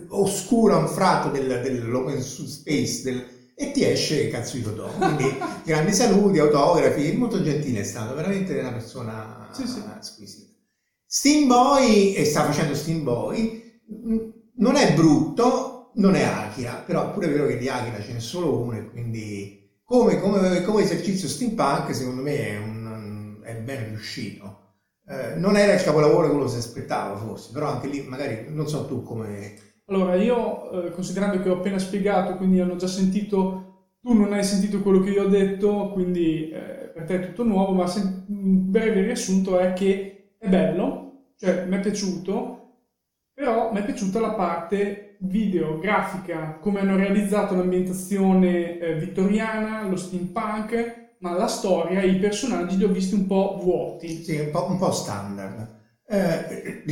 oscuro 0.09 0.75
anfratto 0.77 1.29
del- 1.29 1.61
dell'open 1.63 2.21
space 2.21 3.01
del- 3.03 3.27
e 3.55 3.71
ti 3.71 3.83
esce 3.83 4.27
cazzo 4.27 4.55
di 4.55 4.61
Totò. 4.61 4.87
Quindi 4.87 5.25
grandi 5.65 5.91
saluti, 5.93 6.37
autografi, 6.37 7.11
molto 7.13 7.41
gentile 7.41 7.79
è 7.79 7.83
stato, 7.83 8.13
veramente 8.13 8.57
una 8.59 8.71
persona 8.71 9.49
Sì, 9.51 9.65
sì. 9.65 9.81
squisita. 10.01 10.51
Steam 11.07 11.47
Boy, 11.47 12.13
e 12.13 12.23
sta 12.23 12.43
facendo 12.45 12.75
Steam 12.75 13.01
Boy, 13.03 13.81
non 14.57 14.75
è 14.75 14.93
brutto, 14.93 15.91
non 15.95 16.13
è 16.15 16.21
Akira, 16.23 16.83
però 16.85 17.09
è 17.09 17.13
pure 17.13 17.27
vero 17.29 17.47
che 17.47 17.57
di 17.57 17.67
Akira 17.67 17.99
ce 18.01 18.13
n'è 18.13 18.19
solo 18.19 18.59
uno 18.61 18.73
e 18.77 18.89
quindi 18.91 19.79
come, 19.83 20.19
come- 20.19 20.61
come 20.63 20.83
esercizio 20.83 21.27
steampunk 21.27 21.95
secondo 21.95 22.21
me 22.21 22.37
è, 22.49 22.57
un- 22.57 23.39
è 23.43 23.55
ben 23.55 23.87
riuscito. 23.87 24.66
Eh, 25.09 25.35
non 25.35 25.55
era 25.55 25.73
il 25.73 25.81
capolavoro 25.83 26.43
che 26.43 26.49
si 26.49 26.57
aspettava 26.57 27.15
forse, 27.17 27.51
però 27.53 27.67
anche 27.69 27.87
lì 27.87 28.01
magari 28.03 28.45
non 28.49 28.67
so 28.67 28.85
tu 28.85 29.03
come... 29.03 29.55
Allora, 29.89 30.15
io, 30.15 30.85
eh, 30.87 30.91
considerando 30.91 31.41
che 31.41 31.49
ho 31.49 31.55
appena 31.55 31.79
spiegato, 31.79 32.35
quindi 32.35 32.59
hanno 32.59 32.75
già 32.75 32.87
sentito, 32.87 33.95
tu 34.01 34.13
non 34.13 34.33
hai 34.33 34.43
sentito 34.43 34.81
quello 34.81 34.99
che 34.99 35.11
io 35.11 35.23
ho 35.23 35.27
detto, 35.29 35.91
quindi 35.93 36.49
eh, 36.49 36.91
per 36.93 37.03
te 37.05 37.15
è 37.15 37.25
tutto 37.27 37.43
nuovo, 37.45 37.71
ma 37.73 37.87
se- 37.87 38.25
un 38.27 38.69
breve 38.69 39.01
riassunto 39.01 39.57
è 39.59 39.71
che 39.73 40.35
è 40.37 40.49
bello, 40.49 41.31
cioè 41.37 41.65
mi 41.65 41.77
è 41.77 41.79
piaciuto, 41.79 42.55
però 43.33 43.71
mi 43.71 43.79
è 43.79 43.85
piaciuta 43.85 44.19
la 44.19 44.33
parte 44.33 45.15
video, 45.21 45.79
grafica, 45.79 46.57
come 46.59 46.81
hanno 46.81 46.97
realizzato 46.97 47.55
l'ambientazione 47.55 48.77
eh, 48.79 48.95
vittoriana, 48.95 49.87
lo 49.87 49.95
steampunk, 49.95 51.06
ma 51.19 51.31
la 51.35 51.47
storia 51.47 52.01
e 52.01 52.07
i 52.09 52.17
personaggi 52.19 52.77
li 52.77 52.83
ho 52.83 52.89
visti 52.89 53.13
un 53.15 53.27
po' 53.27 53.59
vuoti. 53.61 54.23
Sì, 54.23 54.37
un 54.39 54.49
po', 54.51 54.65
un 54.69 54.77
po' 54.77 54.91
standard. 54.91 55.75
Eh, 56.09 56.83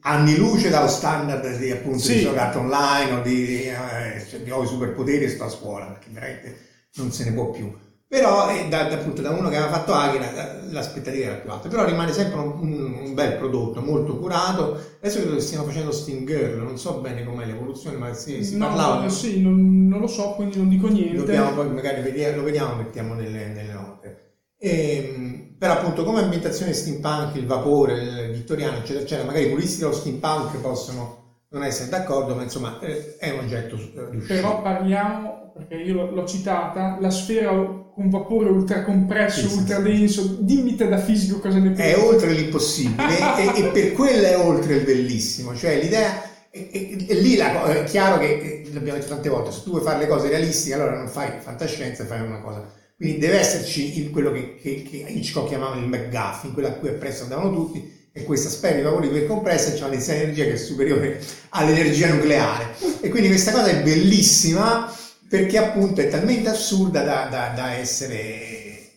anni 0.00 0.36
luce 0.36 0.68
dallo 0.68 0.88
standard 0.88 1.56
di 1.58 1.70
appunto 1.70 1.98
Sì. 1.98 2.14
di 2.14 2.20
giocate 2.22 2.58
online 2.58 3.12
o 3.12 3.22
di, 3.22 3.62
eh, 3.68 4.24
cioè, 4.28 4.40
di 4.40 4.50
ho 4.50 4.62
i 4.62 4.66
superpoteri 4.66 5.24
e 5.24 5.28
sto 5.28 5.44
a 5.44 5.48
scuola, 5.48 5.86
perché 5.86 6.08
veramente 6.10 6.58
non 6.94 7.12
se 7.12 7.24
ne 7.24 7.32
può 7.32 7.50
più. 7.50 7.72
Però 8.14 8.48
eh, 8.48 8.68
da, 8.68 8.84
da- 8.84 8.94
appunto 8.94 9.22
da 9.22 9.30
uno 9.30 9.48
che 9.48 9.56
aveva 9.56 9.72
fatto 9.72 9.92
Akira 9.92 10.30
eh, 10.60 10.70
l'aspettativa 10.70 11.26
era 11.26 11.34
più 11.36 11.50
alta, 11.50 11.68
però 11.68 11.84
rimane 11.84 12.12
sempre 12.12 12.38
un, 12.40 12.62
un- 13.02 13.14
bel 13.14 13.32
prodotto, 13.36 13.80
molto 13.80 14.16
curato. 14.18 14.78
Adesso 15.00 15.20
credo 15.20 15.34
che 15.34 15.40
stiano 15.40 15.64
facendo 15.64 15.90
Steam 15.92 16.24
Girl, 16.24 16.58
non 16.62 16.78
so 16.78 17.00
bene 17.00 17.24
com'è 17.24 17.44
l'evoluzione, 17.44 17.96
ma 17.96 18.12
si, 18.14 18.44
si 18.44 18.56
No, 18.56 18.68
parlava. 18.68 19.08
sì, 19.08 19.40
non, 19.40 19.86
non 19.88 20.00
lo 20.00 20.06
so, 20.06 20.34
quindi 20.34 20.58
non 20.58 20.68
dico 20.68 20.88
niente. 20.88 21.16
Dobbiamo 21.16 21.52
poi 21.54 21.70
magari 21.70 22.02
vedere, 22.02 22.36
lo 22.36 22.42
vediamo, 22.42 22.74
mettiamo 22.76 23.14
nelle, 23.14 23.48
nelle 23.48 23.72
note. 23.72 24.22
Ehm, 24.58 25.56
però 25.58 25.74
appunto 25.74 26.04
come 26.04 26.20
ambientazione 26.20 26.72
steampunk, 26.72 27.34
il 27.36 27.46
vapore, 27.46 27.94
il 28.26 28.32
vittoriano, 28.32 28.76
eccetera, 28.78 29.00
eccetera, 29.04 29.26
magari 29.26 29.46
i 29.46 29.50
puristi 29.50 29.80
dello 29.80 29.92
steampunk 29.92 30.58
possono 30.60 31.22
non 31.50 31.62
essere 31.64 31.88
d'accordo, 31.88 32.34
ma 32.34 32.42
insomma 32.42 32.78
eh, 32.80 33.16
è 33.16 33.30
un 33.30 33.40
oggetto 33.44 33.76
eh, 33.76 34.10
riuscito. 34.10 34.34
Però 34.34 34.62
parliamo, 34.62 35.52
perché 35.54 35.74
io 35.76 36.10
l'ho 36.10 36.26
citata, 36.26 36.98
la 37.00 37.10
sfera 37.10 37.50
con 37.94 38.10
vapore 38.10 38.48
ultracompresso, 38.50 39.40
Sì, 39.42 39.48
sì, 39.48 39.56
ultra 39.58 39.78
denso, 39.78 40.36
dimmi 40.40 40.74
te 40.74 40.88
da 40.88 40.98
fisico 40.98 41.38
cosa 41.38 41.58
ne 41.58 41.70
è 41.70 41.74
pensi. 41.74 42.00
oltre 42.00 42.32
l'impossibile 42.32 43.18
e, 43.54 43.60
e 43.60 43.64
per 43.72 43.92
quello 43.92 44.26
è 44.26 44.36
oltre 44.38 44.76
il 44.76 44.84
bellissimo, 44.84 45.54
cioè 45.56 45.80
l'idea 45.80 46.22
e, 46.50 46.68
e- 46.72 47.06
e 47.08 47.14
lì 47.14 47.36
la 47.36 47.64
è 47.64 47.84
chiaro 47.84 48.18
che 48.18 48.64
l'abbiamo 48.72 48.98
detto 48.98 49.10
tante 49.10 49.28
volte, 49.28 49.50
se 49.52 49.62
tu 49.64 49.70
vuoi 49.70 49.82
fare 49.82 49.98
le 49.98 50.06
cose 50.06 50.28
realistiche 50.28 50.74
allora 50.74 50.96
non 50.96 51.08
fai 51.08 51.32
fantascienza, 51.40 52.04
fai 52.04 52.20
una 52.20 52.40
cosa. 52.40 52.68
Quindi 52.96 53.18
deve 53.18 53.38
esserci 53.38 53.98
il- 54.00 54.10
quello 54.10 54.30
che, 54.32 54.56
che, 54.60 54.82
che 54.88 54.96
Hitchcock 55.08 55.48
chiamava 55.48 55.76
il 55.76 55.86
McGuffin, 55.86 56.52
quello 56.52 56.68
a 56.68 56.72
cui 56.72 56.88
appresso 56.88 57.24
andavano 57.24 57.52
tutti, 57.52 58.02
e 58.12 58.22
questa 58.22 58.48
sfera 58.48 58.76
di 58.76 58.82
vapore 58.82 59.06
ipercompressa 59.06 59.72
c'è 59.72 59.80
una 59.80 59.88
densità 59.88 60.14
di 60.14 60.20
energia 60.22 60.44
che 60.44 60.52
è 60.52 60.56
superiore 60.56 61.20
all'energia 61.50 62.12
nucleare. 62.14 62.74
E 63.00 63.08
quindi 63.08 63.28
questa 63.28 63.50
cosa 63.50 63.66
è 63.70 63.82
bellissima 63.82 64.92
perché 65.34 65.58
appunto 65.58 66.00
è 66.00 66.08
talmente 66.08 66.48
assurda 66.48 67.02
da, 67.02 67.26
da- 67.28 67.48
da 67.56 67.72
essere, 67.72 68.92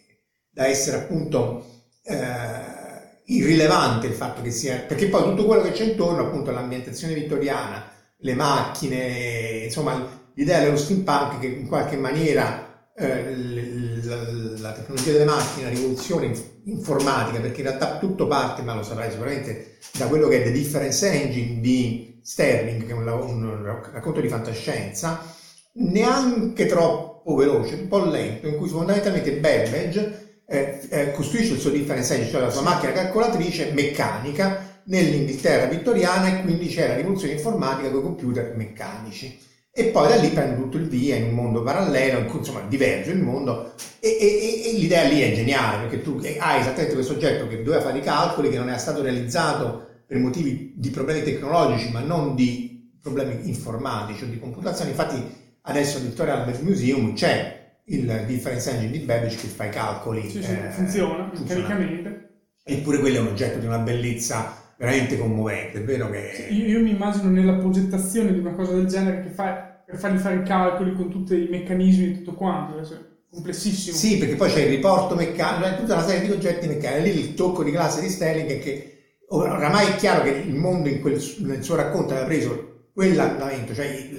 da 0.52 0.67
essere 0.67 0.97
appunto 0.97 1.65
eh, 2.04 3.23
irrilevante 3.26 4.06
il 4.06 4.13
fatto 4.13 4.43
che 4.43 4.52
sia, 4.52 4.78
perché 4.88 5.08
poi 5.08 5.23
tutto 5.23 5.45
quello 5.45 5.63
che 5.63 5.71
c'è 5.71 5.86
intorno 5.86 6.21
appunto 6.28 6.52
all'ambientazione 6.52 7.15
vittoriana, 7.15 7.89
le 8.19 8.34
macchine, 8.36 9.63
insomma 9.63 10.08
l'idea 10.36 10.60
dello 10.60 10.78
steampunk 10.78 11.39
che 11.39 11.47
in 11.47 11.67
qualche 11.67 11.97
maniera 11.97 12.91
eh, 12.95 13.32
l- 13.34 14.00
l- 14.06 14.62
la 14.62 14.73
tecnologia 14.73 15.13
delle 15.13 15.26
macchine, 15.26 15.63
la 15.71 15.76
rivoluzione 15.76 16.28
inf- 16.28 16.50
informatica, 16.65 17.39
perché 17.39 17.62
in 17.62 17.67
realtà 17.67 17.97
tutto 17.97 18.28
parte, 18.28 18.62
ma 18.62 18.76
lo 18.76 18.84
saprai 18.84 19.10
sicuramente, 19.10 19.78
da 19.97 20.06
quello 20.06 20.28
che 20.28 20.41
è 20.41 20.43
The 20.43 20.52
Difference 20.52 21.10
Engine 21.10 21.62
di 21.62 22.19
Sterling, 22.23 22.86
che 22.86 22.91
è 22.91 22.95
un, 22.95 23.06
lav- 23.06 23.28
un 23.28 23.63
racconto 23.91 24.21
di 24.21 24.28
fantascienza, 24.30 25.34
neanche 25.78 26.66
troppo 26.66 27.36
veloce, 27.36 27.76
un 27.76 27.88
po' 27.88 28.06
lento, 28.06 28.48
in 28.48 28.58
cui 28.58 28.68
fondamentalmente 28.68 29.34
Babbage 29.34 30.42
eh, 30.48 30.80
eh, 30.90 31.12
costruisce 31.12 31.54
il 31.54 31.60
suo 31.60 31.70
difference 31.70 32.13
engine, 32.13 32.32
cioè 32.32 32.42
la 32.42 32.50
sua 32.50 32.62
macchina 32.62 32.94
calcolatrice 32.94 33.72
meccanica 33.74 34.82
nell'Inghilterra 34.86 35.66
vittoriana 35.66 36.28
e 36.28 36.42
quindi 36.42 36.68
c'è 36.68 36.88
la 36.88 36.96
rivoluzione 36.96 37.34
informatica 37.34 37.90
con 37.90 38.00
i 38.00 38.04
computer 38.04 38.54
meccanici. 38.56 39.46
E 39.72 39.86
poi 39.86 40.08
da 40.08 40.16
lì 40.16 40.30
prende 40.30 40.56
tutto 40.56 40.78
il 40.78 40.88
via 40.88 41.18
in 41.18 41.26
un 41.26 41.34
mondo 41.34 41.62
parallelo, 41.62 42.20
in 42.20 42.26
cui 42.26 42.40
insomma 42.40 42.62
diverge 42.62 43.12
il 43.12 43.22
mondo 43.22 43.74
e, 44.00 44.18
e- 44.20 44.70
e- 44.70 44.78
l'idea 44.80 45.04
lì 45.04 45.22
è 45.22 45.34
geniale 45.34 45.86
perché 45.86 46.02
tu 46.02 46.20
hai 46.40 46.62
esattamente 46.62 46.96
questo 46.96 47.13
oggetto 47.13 47.48
che 47.48 47.62
doveva 47.62 47.84
fare 47.84 48.00
i 48.00 48.02
calcoli, 48.02 48.50
che 48.50 48.58
non 48.58 48.70
è 48.70 48.78
stato 48.80 49.04
realizzato 49.04 49.86
per 50.08 50.18
motivi 50.18 50.74
di 50.76 50.90
problemi 50.90 51.22
tecnologici 51.22 51.92
ma 51.92 52.00
non 52.00 52.34
di 52.34 52.98
problemi 53.00 53.48
informatici 53.48 54.24
o 54.24 54.28
di 54.28 54.40
computazione. 54.40 54.90
Infatti 54.90 55.46
adesso 55.67 55.97
al 55.97 56.03
Victoria 56.03 56.39
Albert 56.39 56.62
Museum 56.62 57.13
c'è 57.13 57.56
il 57.86 58.23
difference 58.25 58.69
engine 58.69 58.91
di 58.91 58.99
Babbage 58.99 59.38
che 59.38 59.47
fa 59.47 59.65
i 59.65 59.69
calcoli. 59.69 60.30
Sì, 60.30 60.43
sì, 60.43 60.51
eh, 60.51 60.71
funziona, 60.71 61.30
funziona. 61.34 61.67
caricamente. 61.67 62.30
Eppure 62.63 62.99
quello 62.99 63.17
è 63.17 63.21
un 63.21 63.27
oggetto 63.27 63.60
di 63.60 63.65
una 63.65 63.80
bellezza 63.80 64.73
veramente 64.77 65.17
commovente, 65.17 65.80
è 65.80 65.84
vero 65.84 66.10
che... 66.10 66.47
Io, 66.49 66.65
io 66.65 66.80
mi 66.82 66.91
immagino 66.91 67.30
nella 67.30 67.53
progettazione 67.53 68.34
di 68.34 68.39
una 68.39 68.51
cosa 68.51 68.73
del 68.73 68.86
genere 68.86 69.23
che 69.23 69.30
fai 69.30 69.53
per 69.86 69.97
fargli 69.97 70.17
fare 70.17 70.36
i 70.36 70.43
calcoli 70.43 70.93
con 70.93 71.10
tutti 71.10 71.34
i 71.34 71.47
meccanismi 71.49 72.06
e 72.08 72.17
tutto 72.17 72.34
quanto, 72.34 72.73
adesso 72.73 72.93
è 72.93 72.97
complessissimo. 73.32 73.95
Sì, 73.95 74.17
perché 74.17 74.36
poi 74.36 74.51
c'è 74.51 74.63
il 74.63 74.69
riporto 74.69 75.15
meccanico, 75.15 75.63
c'è 75.63 75.77
tutta 75.77 75.93
una 75.93 76.06
serie 76.06 76.27
di 76.27 76.34
oggetti 76.34 76.67
meccanici. 76.67 77.13
Lì 77.13 77.19
il 77.21 77.34
tocco 77.36 77.63
di 77.63 77.71
classe 77.71 78.01
di 78.01 78.10
Sterling 78.10 78.49
è 78.49 78.60
che 78.60 78.97
oramai 79.30 79.88
è 79.88 79.95
chiaro 79.95 80.23
che 80.23 80.30
il 80.30 80.53
mondo 80.56 80.89
in 80.89 80.99
quel- 80.99 81.23
nel 81.39 81.63
suo 81.63 81.75
racconto 81.75 82.12
aveva 82.12 82.27
preso 82.27 82.89
quell'andamento, 82.93 83.73
cioè 83.73 84.10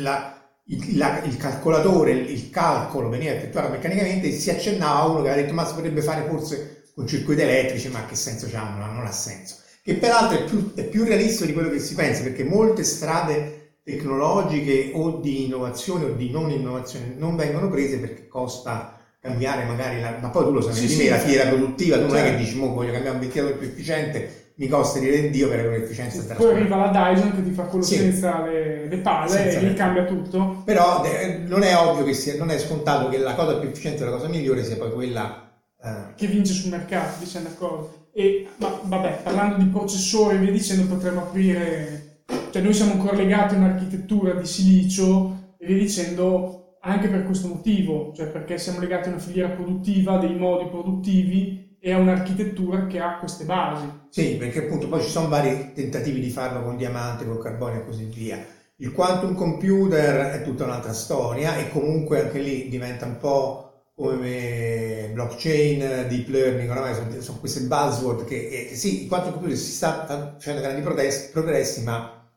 la- 0.00 0.37
il- 0.70 0.96
la- 0.96 1.22
il 1.22 1.36
calcolatore, 1.36 2.12
il, 2.12 2.30
il 2.30 2.50
calcolo 2.50 3.08
veniva 3.08 3.32
effettuato 3.32 3.68
meccanicamente 3.68 4.28
e 4.28 4.32
si 4.32 4.50
accennava 4.50 5.00
a 5.00 5.06
uno 5.06 5.22
che 5.22 5.28
aveva 5.30 5.42
detto 5.42 5.54
ma 5.54 5.66
si 5.66 5.74
potrebbe 5.74 6.02
fare 6.02 6.26
forse 6.28 6.82
con 6.94 7.06
circuiti 7.06 7.42
elettrici, 7.42 7.88
ma 7.88 8.04
che 8.04 8.14
senso 8.16 8.46
c'ha? 8.50 8.62
Non, 8.76 8.94
non 8.94 9.06
ha 9.06 9.12
senso. 9.12 9.56
che 9.82 9.94
peraltro 9.94 10.38
è 10.38 10.44
più, 10.44 10.74
è 10.74 10.84
più 10.84 11.04
realistico 11.04 11.46
di 11.46 11.52
quello 11.52 11.70
che 11.70 11.78
si 11.78 11.94
pensa, 11.94 12.22
perché 12.22 12.44
molte 12.44 12.84
strade 12.84 13.76
tecnologiche 13.82 14.90
o 14.94 15.18
di 15.20 15.44
innovazione 15.46 16.04
o 16.06 16.12
di 16.12 16.30
non 16.30 16.50
innovazione 16.50 17.14
non 17.16 17.36
vengono 17.36 17.70
prese 17.70 17.98
perché 17.98 18.26
costa 18.28 18.98
cambiare 19.20 19.64
magari 19.64 20.00
la, 20.00 20.18
ma 20.20 20.28
poi 20.28 20.44
tu 20.44 20.52
lo 20.52 20.60
sai 20.60 20.74
Sì, 20.74 20.86
di 20.86 20.94
sì, 20.94 20.96
me, 20.96 21.08
la 21.08 21.18
certo. 21.18 21.26
fiera 21.26 21.48
produttiva, 21.48 21.96
tu 21.98 22.06
non 22.06 22.16
è 22.16 22.22
che 22.22 22.30
Certo. 22.30 22.36
dici, 22.36 22.56
mo 22.56 22.72
voglio 22.74 22.92
cambiare 22.92 23.16
un 23.16 23.20
ventilatore 23.22 23.56
più 23.58 23.68
efficiente, 23.68 24.47
mi 24.58 24.66
costa 24.68 24.98
dire 24.98 25.30
Dio 25.30 25.48
per 25.48 25.60
avere 25.60 25.76
un'efficienza 25.76 26.18
Poi 26.18 26.26
trasparente. 26.26 26.60
arriva 26.60 26.76
la 26.76 27.12
Dyson 27.12 27.34
che 27.36 27.44
ti 27.44 27.50
fa 27.52 27.62
quello 27.64 27.84
Sì. 27.84 27.94
senza 27.96 28.42
le, 28.44 28.88
le 28.88 28.96
palle 28.98 29.28
Senza 29.28 29.58
e 29.58 29.62
le- 29.62 29.74
cambia 29.74 30.04
tutto. 30.04 30.62
Però 30.64 31.04
eh, 31.04 31.38
non 31.46 31.62
è 31.62 31.76
ovvio 31.76 32.04
che 32.04 32.12
sia, 32.12 32.36
non 32.36 32.50
è 32.50 32.58
scontato 32.58 33.08
che 33.08 33.18
la 33.18 33.34
cosa 33.34 33.56
più 33.58 33.68
efficiente, 33.68 34.04
la 34.04 34.10
cosa 34.10 34.26
migliore 34.28 34.64
sia 34.64 34.76
poi 34.76 34.92
quella 34.92 35.62
eh, 35.80 36.14
che 36.16 36.26
vince 36.26 36.52
sul 36.52 36.70
mercato, 36.70 37.20
diciamo 37.20 37.44
d'accordo. 37.48 38.08
E 38.12 38.48
ma, 38.56 38.80
vabbè, 38.82 39.20
parlando 39.22 39.62
di 39.62 39.68
processori 39.70 40.34
e 40.36 40.38
via 40.40 40.50
dicendo, 40.50 40.92
potremmo 40.92 41.20
aprire, 41.20 42.22
cioè 42.50 42.60
noi 42.60 42.74
siamo 42.74 42.92
ancora 42.92 43.14
legati 43.16 43.54
a 43.54 43.58
un'architettura 43.58 44.32
di 44.34 44.46
silicio 44.46 45.54
e 45.56 45.66
via 45.66 45.76
dicendo 45.78 46.78
anche 46.80 47.06
per 47.08 47.24
questo 47.24 47.46
motivo, 47.46 48.12
cioè 48.16 48.26
perché 48.26 48.58
siamo 48.58 48.80
legati 48.80 49.08
a 49.08 49.12
una 49.12 49.20
filiera 49.20 49.50
produttiva, 49.50 50.16
dei 50.18 50.34
modi 50.36 50.68
produttivi 50.68 51.67
a 51.82 51.98
un'architettura 51.98 52.86
che 52.86 53.00
ha 53.00 53.18
queste 53.18 53.44
basi. 53.44 53.86
Sì, 54.10 54.36
perché 54.36 54.64
appunto 54.64 54.88
poi 54.88 55.02
ci 55.02 55.10
sono 55.10 55.28
vari 55.28 55.72
tentativi 55.74 56.20
di 56.20 56.30
farlo 56.30 56.62
con 56.62 56.76
diamante, 56.76 57.24
con 57.24 57.38
carbonio 57.40 57.80
e 57.80 57.84
così 57.84 58.04
via. 58.04 58.44
Il 58.76 58.92
quantum 58.92 59.34
computer 59.34 60.30
è 60.32 60.42
tutta 60.42 60.64
un'altra 60.64 60.92
storia 60.92 61.56
e 61.56 61.68
comunque 61.70 62.20
anche 62.20 62.38
lì 62.40 62.68
diventa 62.68 63.06
un 63.06 63.16
po' 63.18 63.64
come 63.94 65.10
blockchain, 65.12 66.06
deep 66.08 66.28
learning, 66.28 66.70
oramai 66.70 66.94
sono, 66.94 67.20
sono 67.20 67.38
queste 67.38 67.62
buzzword 67.62 68.24
che 68.24 68.68
eh, 68.70 68.76
sì, 68.76 69.02
il 69.02 69.08
quantum 69.08 69.32
computer 69.32 69.56
si 69.56 69.72
sta 69.72 70.06
facendo 70.38 70.60
grandi 70.60 70.82
progressi, 70.82 71.82
ma 71.82 72.30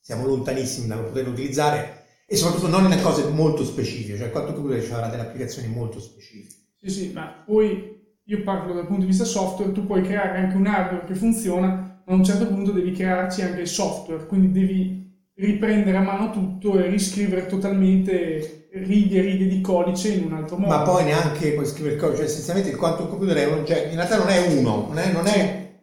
siamo 0.00 0.26
lontanissimi 0.26 0.88
da 0.88 0.96
poterlo 0.96 1.30
utilizzare 1.30 2.04
e 2.26 2.36
soprattutto 2.36 2.68
non 2.68 2.90
in 2.90 3.00
cose 3.02 3.28
molto 3.28 3.64
specifiche, 3.64 4.16
cioè 4.16 4.26
il 4.26 4.32
quantum 4.32 4.54
computer 4.54 4.84
ci 4.84 4.92
avrà 4.92 5.08
delle 5.08 5.22
applicazioni 5.22 5.68
molto 5.68 6.00
specifiche. 6.00 6.54
Sì, 6.76 6.90
sì, 6.90 7.12
ma 7.12 7.44
poi 7.46 7.95
io 8.28 8.42
parlo 8.42 8.74
dal 8.74 8.86
punto 8.86 9.02
di 9.02 9.06
vista 9.06 9.24
software, 9.24 9.72
tu 9.72 9.86
puoi 9.86 10.02
creare 10.02 10.38
anche 10.38 10.56
un 10.56 10.66
hardware 10.66 11.04
che 11.06 11.14
funziona, 11.14 11.66
ma 12.04 12.12
a 12.12 12.16
un 12.16 12.24
certo 12.24 12.46
punto 12.48 12.72
devi 12.72 12.90
crearci 12.90 13.42
anche 13.42 13.60
il 13.60 13.68
software, 13.68 14.26
quindi 14.26 14.50
devi 14.50 15.04
riprendere 15.34 15.96
a 15.96 16.02
mano 16.02 16.32
tutto 16.32 16.78
e 16.78 16.88
riscrivere 16.88 17.46
totalmente 17.46 18.68
righe 18.72 19.18
e 19.18 19.20
righe 19.20 19.46
di 19.46 19.60
codice 19.60 20.08
in 20.08 20.24
un 20.24 20.32
altro 20.32 20.56
modo. 20.56 20.74
Ma 20.74 20.82
poi 20.82 21.04
neanche 21.04 21.52
puoi 21.52 21.66
scrivere 21.66 21.94
il 21.94 22.00
codice, 22.00 22.18
cioè 22.18 22.26
essenzialmente 22.26 22.70
il 22.70 22.76
quantum 22.76 23.08
computer 23.08 23.36
è 23.36 23.46
un 23.46 23.58
oggetto, 23.58 23.88
in 23.90 23.94
realtà 23.94 24.16
non 24.16 24.28
è 24.28 24.58
uno, 24.58 24.86
non 24.88 24.98
è, 24.98 25.12
non 25.12 25.26
è 25.28 25.74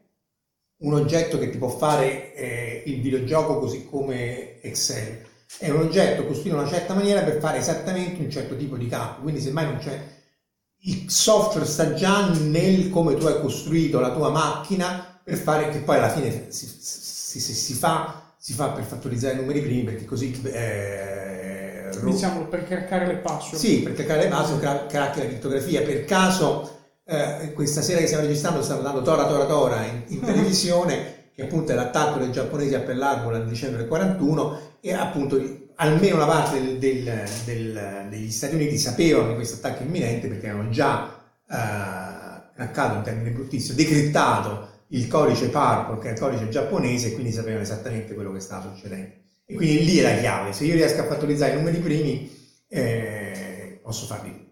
un 0.79 0.93
oggetto 0.95 1.39
che 1.39 1.49
ti 1.49 1.57
può 1.57 1.69
fare 1.69 2.33
eh, 2.35 2.83
il 2.87 2.99
videogioco 2.99 3.57
così 3.59 3.85
come 3.89 4.59
Excel, 4.61 5.21
è 5.59 5.69
un 5.69 5.79
oggetto 5.79 6.25
costruito 6.25 6.57
in 6.57 6.61
una 6.61 6.71
certa 6.71 6.93
maniera 6.93 7.21
per 7.21 7.39
fare 7.39 7.59
esattamente 7.59 8.21
un 8.21 8.29
certo 8.29 8.57
tipo 8.57 8.75
di 8.75 8.87
campo, 8.87 9.21
quindi 9.21 9.39
semmai 9.39 9.63
non 9.63 9.77
c'è... 9.77 10.21
Il 10.85 11.09
software 11.09 11.65
sta 11.65 11.93
già 11.93 12.27
nel 12.29 12.89
come 12.89 13.15
tu 13.15 13.25
hai 13.25 13.39
costruito 13.39 13.99
la 14.01 14.11
tua 14.11 14.29
macchina 14.29 15.17
per 15.23 15.37
fare 15.37 15.69
che 15.69 15.79
poi 15.79 15.97
alla 15.97 16.09
fine 16.09 16.47
si, 16.49 16.67
si- 16.67 17.39
si- 17.39 17.53
si 17.53 17.73
fa, 17.73 18.33
si 18.37 18.51
fa 18.53 18.67
per 18.69 18.83
fattorizzare 18.83 19.35
i 19.35 19.37
numeri 19.37 19.61
primi 19.61 19.83
perché 19.83 20.03
così 20.03 20.37
eh, 20.43 21.89
ro- 22.01 22.11
Diciamolo, 22.11 22.47
per 22.47 22.65
caricare 22.67 23.05
le 23.07 23.15
password. 23.15 23.55
sì, 23.55 23.79
per 23.79 23.93
cliccare 23.93 24.23
le 24.23 24.27
basi 24.27 24.57
cra- 24.59 24.85
cracchi 24.85 25.19
la 25.19 25.25
crittografia. 25.27 25.81
Per 25.83 26.03
caso, 26.03 26.77
eh, 27.05 27.53
questa 27.53 27.81
sera 27.81 27.99
che 27.99 28.07
stiamo 28.07 28.25
registrando, 28.25 28.61
stanno 28.61 28.81
dando 28.81 29.01
Tora 29.01 29.25
Tora 29.25 29.45
Tora 29.45 29.85
in, 29.85 30.01
in 30.07 30.19
televisione, 30.25 31.29
che 31.33 31.43
appunto 31.43 31.71
è 31.71 31.75
l'attacco 31.75 32.19
dei 32.19 32.31
giapponesi 32.31 32.75
a 32.75 32.81
Pearl 32.81 33.01
Harbor 33.01 33.31
nel 33.33 33.47
dicembre 33.47 33.87
41, 33.87 34.59
e 34.81 34.93
appunto 34.93 35.37
almeno 35.75 36.15
una 36.15 36.25
parte 36.25 36.59
del- 36.61 36.77
del- 36.77 37.23
del- 37.45 38.07
degli 38.09 38.31
Stati 38.31 38.55
Uniti 38.55 38.77
sapevano 38.77 39.29
di 39.29 39.35
questo 39.35 39.55
attacco 39.55 39.83
imminente 39.83 40.27
perché 40.27 40.49
avevano 40.49 40.69
già 40.69 41.21
eh, 41.49 41.55
craccato, 42.55 42.97
in 42.97 43.03
termini 43.03 43.29
bruttissimo, 43.31 43.75
decrittato 43.75 44.69
il 44.89 45.07
codice 45.07 45.49
Purple, 45.49 45.99
che 45.99 46.09
è 46.09 46.11
il 46.13 46.19
codice 46.19 46.49
giapponese, 46.49 47.07
e 47.09 47.13
quindi 47.13 47.31
sapevano 47.31 47.61
esattamente 47.63 48.13
quello 48.13 48.31
che 48.31 48.39
stava 48.39 48.71
succedendo. 48.73 49.13
E 49.45 49.55
quindi 49.55 49.85
lì 49.85 49.97
è 49.97 50.01
la 50.03 50.19
chiave. 50.19 50.53
Se 50.53 50.63
io 50.65 50.73
riesco 50.73 51.01
a 51.01 51.05
fattorizzare 51.05 51.53
i 51.53 51.55
numeri 51.57 51.77
primi, 51.79 52.31
eh, 52.69 53.79
posso 53.83 54.05
farli. 54.05 54.51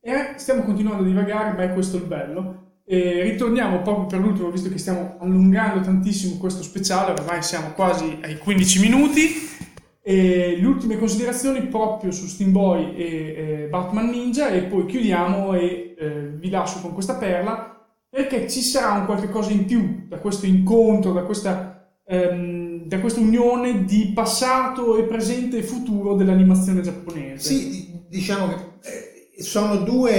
E 0.00 0.34
stiamo 0.36 0.62
continuando 0.62 1.02
a 1.02 1.06
divagare, 1.06 1.52
ma 1.56 1.62
è 1.64 1.72
questo 1.72 1.96
il 1.96 2.04
bello. 2.04 2.62
E 2.86 3.22
ritorniamo 3.22 3.80
proprio 3.80 4.06
per 4.06 4.18
l'ultimo, 4.20 4.50
visto 4.50 4.68
che 4.68 4.76
stiamo 4.76 5.16
allungando 5.18 5.80
tantissimo 5.80 6.36
questo 6.36 6.62
speciale, 6.62 7.12
ormai 7.12 7.42
siamo 7.42 7.72
quasi 7.72 8.18
ai 8.22 8.36
15 8.38 8.80
minuti. 8.80 9.52
E 10.06 10.58
le 10.60 10.66
ultime 10.66 10.98
considerazioni 10.98 11.62
proprio 11.68 12.12
su 12.12 12.26
Steam 12.26 12.52
Boy 12.52 12.94
e 12.94 13.04
eh, 13.06 13.66
Batman 13.70 14.10
Ninja 14.10 14.50
e 14.50 14.64
poi 14.64 14.84
chiudiamo 14.84 15.54
e 15.54 15.94
eh, 15.98 16.28
vi 16.36 16.50
lascio 16.50 16.80
con 16.80 16.92
questa 16.92 17.14
perla 17.14 17.74
perché 18.14 18.48
ci 18.48 18.60
sarà 18.60 18.92
un 18.92 19.06
qualche 19.06 19.28
cosa 19.28 19.50
in 19.50 19.64
più 19.64 20.06
da 20.06 20.18
questo 20.18 20.46
incontro, 20.46 21.12
da 21.12 21.22
questa, 21.22 21.90
ehm, 22.06 22.86
da 22.86 23.00
questa 23.00 23.18
unione 23.18 23.84
di 23.84 24.12
passato 24.14 24.96
e 24.96 25.02
presente 25.02 25.56
e 25.58 25.62
futuro 25.62 26.14
dell'animazione 26.14 26.80
giapponese. 26.80 27.48
Sì, 27.48 27.70
di- 27.70 28.02
diciamo 28.08 28.48
che 28.48 28.54
eh, 28.82 29.42
sono 29.42 29.78
due, 29.78 30.12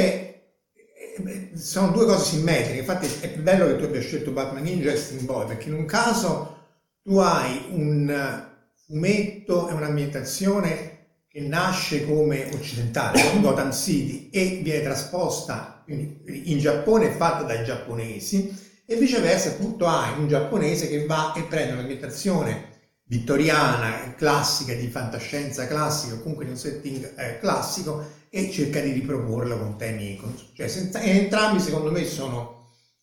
eh, 1.25 1.51
sono 1.53 1.91
due 1.91 2.05
cose 2.05 2.35
simmetriche. 2.35 2.79
Infatti 2.79 3.07
è 3.21 3.29
bello 3.37 3.67
che 3.67 3.77
tu 3.77 3.85
abbia 3.85 4.01
scelto 4.01 4.31
Batman 4.31 4.63
Ninja 4.63 4.91
e 4.91 4.97
Steam 4.97 5.23
Boy, 5.23 5.47
perché 5.47 5.69
in 5.69 5.75
un 5.75 5.85
caso 5.85 6.57
tu 7.01 7.15
hai 7.19 7.67
un 7.69 8.53
fumetto 8.85 9.67
e 9.69 9.73
un'ambientazione 9.73 10.93
che 11.27 11.41
nasce 11.41 12.05
come 12.05 12.49
occidentale, 12.53 13.39
Gotham 13.41 13.71
City, 13.71 14.29
e 14.29 14.61
viene 14.63 14.83
trasposta 14.83 15.83
in 15.87 16.57
Giappone, 16.59 17.11
fatta 17.11 17.43
dai 17.43 17.65
giapponesi, 17.65 18.55
e 18.85 18.95
viceversa 18.95 19.49
appunto 19.49 19.87
hai 19.87 20.17
un 20.17 20.27
giapponese 20.27 20.87
che 20.87 21.05
va 21.05 21.33
e 21.33 21.43
prende 21.43 21.73
un'ambientazione 21.73 22.73
vittoriana, 23.07 24.13
classica, 24.15 24.73
di 24.73 24.87
fantascienza 24.87 25.67
classica, 25.67 26.15
o 26.15 26.21
comunque 26.21 26.45
di 26.45 26.51
un 26.51 26.57
setting 26.57 27.13
eh, 27.17 27.39
classico, 27.39 28.23
e 28.29 28.49
cerca 28.51 28.79
di 28.79 28.91
riproporlo 28.91 29.57
con 29.57 29.77
temi, 29.77 30.15
con- 30.17 30.35
cioè 30.53 30.69
entrambi 31.01 31.59
secondo 31.59 31.91
me 31.91 32.05
sono 32.05 32.54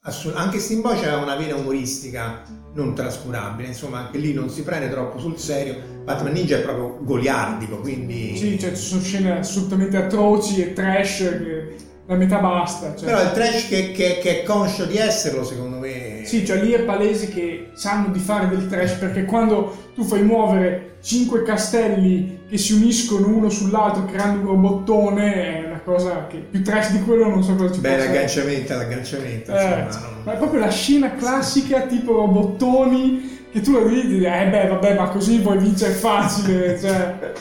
assolut- 0.02 0.38
anche 0.38 0.58
Steam 0.58 0.80
Boy 0.80 0.98
c'era 0.98 1.16
una 1.18 1.36
vena 1.36 1.54
umoristica 1.54 2.42
non 2.74 2.94
trascurabile, 2.94 3.68
insomma 3.68 3.98
anche 3.98 4.18
lì 4.18 4.32
non 4.32 4.48
si 4.48 4.62
prende 4.62 4.88
troppo 4.88 5.18
sul 5.18 5.38
serio, 5.38 5.76
Batman 6.04 6.32
Ninja 6.32 6.56
è 6.56 6.62
proprio 6.62 6.98
goliardico, 7.02 7.78
quindi... 7.78 8.34
Sì, 8.36 8.58
cioè 8.58 8.70
ci 8.70 8.82
sono 8.82 9.02
scene 9.02 9.38
assolutamente 9.38 9.96
atroci 9.98 10.62
e 10.62 10.72
trash 10.72 11.18
che 11.18 11.76
la 12.06 12.14
metà 12.16 12.38
basta. 12.38 12.96
Cioè. 12.96 13.04
Però 13.04 13.22
il 13.22 13.30
trash 13.32 13.68
che, 13.68 13.92
che- 13.92 14.18
che 14.22 14.40
è 14.40 14.42
conscio 14.42 14.86
di 14.86 14.96
esserlo, 14.96 15.44
secondo 15.44 15.76
me... 15.76 16.22
Sì, 16.24 16.46
cioè 16.46 16.62
lì 16.62 16.72
è 16.72 16.80
palese 16.80 17.28
che 17.28 17.70
sanno 17.74 18.08
di 18.08 18.18
fare 18.18 18.48
del 18.48 18.66
trash 18.68 18.92
perché 18.94 19.24
quando 19.26 19.90
tu 19.94 20.02
fai 20.02 20.22
muovere 20.22 20.96
cinque 21.02 21.42
castelli 21.42 22.40
che 22.48 22.56
si 22.56 22.72
uniscono 22.72 23.26
uno 23.26 23.50
sull'altro 23.50 24.06
creando 24.06 24.40
un 24.40 24.46
robottone 24.46 25.34
è 25.34 25.71
cosa 25.84 26.26
che 26.28 26.38
più 26.38 26.62
trash 26.62 26.90
di 26.92 27.02
quello 27.02 27.28
non 27.28 27.42
so 27.42 27.54
cosa 27.54 27.72
ci 27.72 27.80
Beh, 27.80 27.94
possa 27.94 28.04
l'agganciamento, 28.06 28.74
l'agganciamento, 28.74 29.52
Eh, 29.52 29.80
insomma, 29.86 30.06
non- 30.06 30.22
ma 30.24 30.32
è 30.34 30.36
proprio 30.36 30.60
la 30.60 30.70
scena 30.70 31.14
classica 31.14 31.82
tipo 31.82 32.12
robottoni 32.14 33.40
che 33.52 33.60
tu 33.60 33.72
la 33.72 33.80
vedi 33.80 34.00
e 34.00 34.06
dici, 34.06 34.24
eh 34.24 34.46
beh 34.48 34.66
vabbè 34.68 34.94
ma 34.96 35.08
così 35.08 35.38
vuoi 35.40 35.58
vincere 35.58 35.92
facile 35.92 36.78
cioè. 36.80 37.32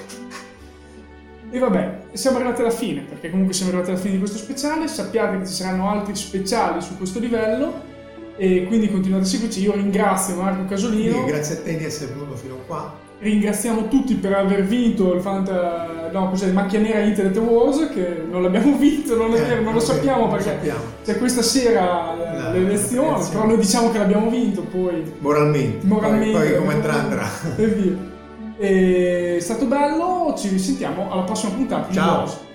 e 1.52 1.60
vabbè 1.60 2.00
siamo 2.14 2.38
arrivati 2.38 2.62
alla 2.62 2.70
fine 2.72 3.02
perché 3.02 3.30
comunque 3.30 3.54
siamo 3.54 3.72
arrivati 3.72 3.92
alla 3.92 4.00
fine 4.00 4.14
di 4.14 4.20
questo 4.20 4.38
speciale 4.38 4.88
sappiate 4.88 5.38
che 5.40 5.48
ci 5.48 5.54
saranno 5.54 5.90
altri 5.90 6.16
speciali 6.16 6.82
su 6.82 6.98
questo 6.98 7.20
livello 7.20 7.90
e 8.38 8.66
quindi 8.66 8.90
continuate 8.90 9.24
a 9.26 9.28
seguirci 9.28 9.62
io 9.62 9.74
ringrazio 9.74 10.36
Marco 10.36 10.66
Casolino 10.66 11.14
Quindi 11.14 11.32
grazie 11.32 11.56
a 11.56 11.60
te 11.60 11.78
di 11.78 11.86
essere 11.86 12.12
venuto 12.14 12.36
fino 12.36 12.56
qua. 12.66 12.94
Ringraziamo 13.22 13.88
tutti 13.88 14.16
per 14.16 14.34
aver 14.34 14.66
vinto 14.66 15.14
il 15.14 15.22
Fanta. 15.22 16.10
No, 16.12 16.30
cos'è? 16.30 16.52
Macchia 16.52 16.80
Nera 16.80 17.02
Internet 17.02 17.38
Wars. 17.38 17.90
Che 17.94 18.26
non 18.28 18.42
l'abbiamo 18.42 18.76
vinto, 18.82 19.16
non 19.16 19.36
è 19.36 19.40
vero, 19.40 19.62
eh, 19.62 19.64
non 19.64 19.74
lo 19.74 19.80
sappiamo 19.80 20.28
perché 20.28 20.46
sappiamo. 20.46 20.80
c'è 21.06 21.20
questa 21.20 21.44
sera 21.44 22.50
l'elezione, 22.52 23.20
la 23.20 23.28
però 23.32 23.46
noi 23.46 23.58
diciamo 23.58 23.92
che 23.92 24.00
l'abbiamo 24.00 24.28
vinto. 24.28 24.62
Poi 24.64 25.04
moralmente, 25.20 25.86
moralmente 25.86 26.32
poi, 26.32 26.48
poi 26.50 26.58
come 26.58 26.74
andrà 26.74 26.94
andrà 26.94 27.30
e 27.58 27.66
via. 27.68 28.10
È 28.58 29.38
stato 29.40 29.66
bello, 29.66 30.34
ci 30.36 30.50
risentiamo 30.50 31.12
alla 31.12 31.22
prossima 31.22 31.54
puntata. 31.54 31.94
Ciao. 31.94 32.50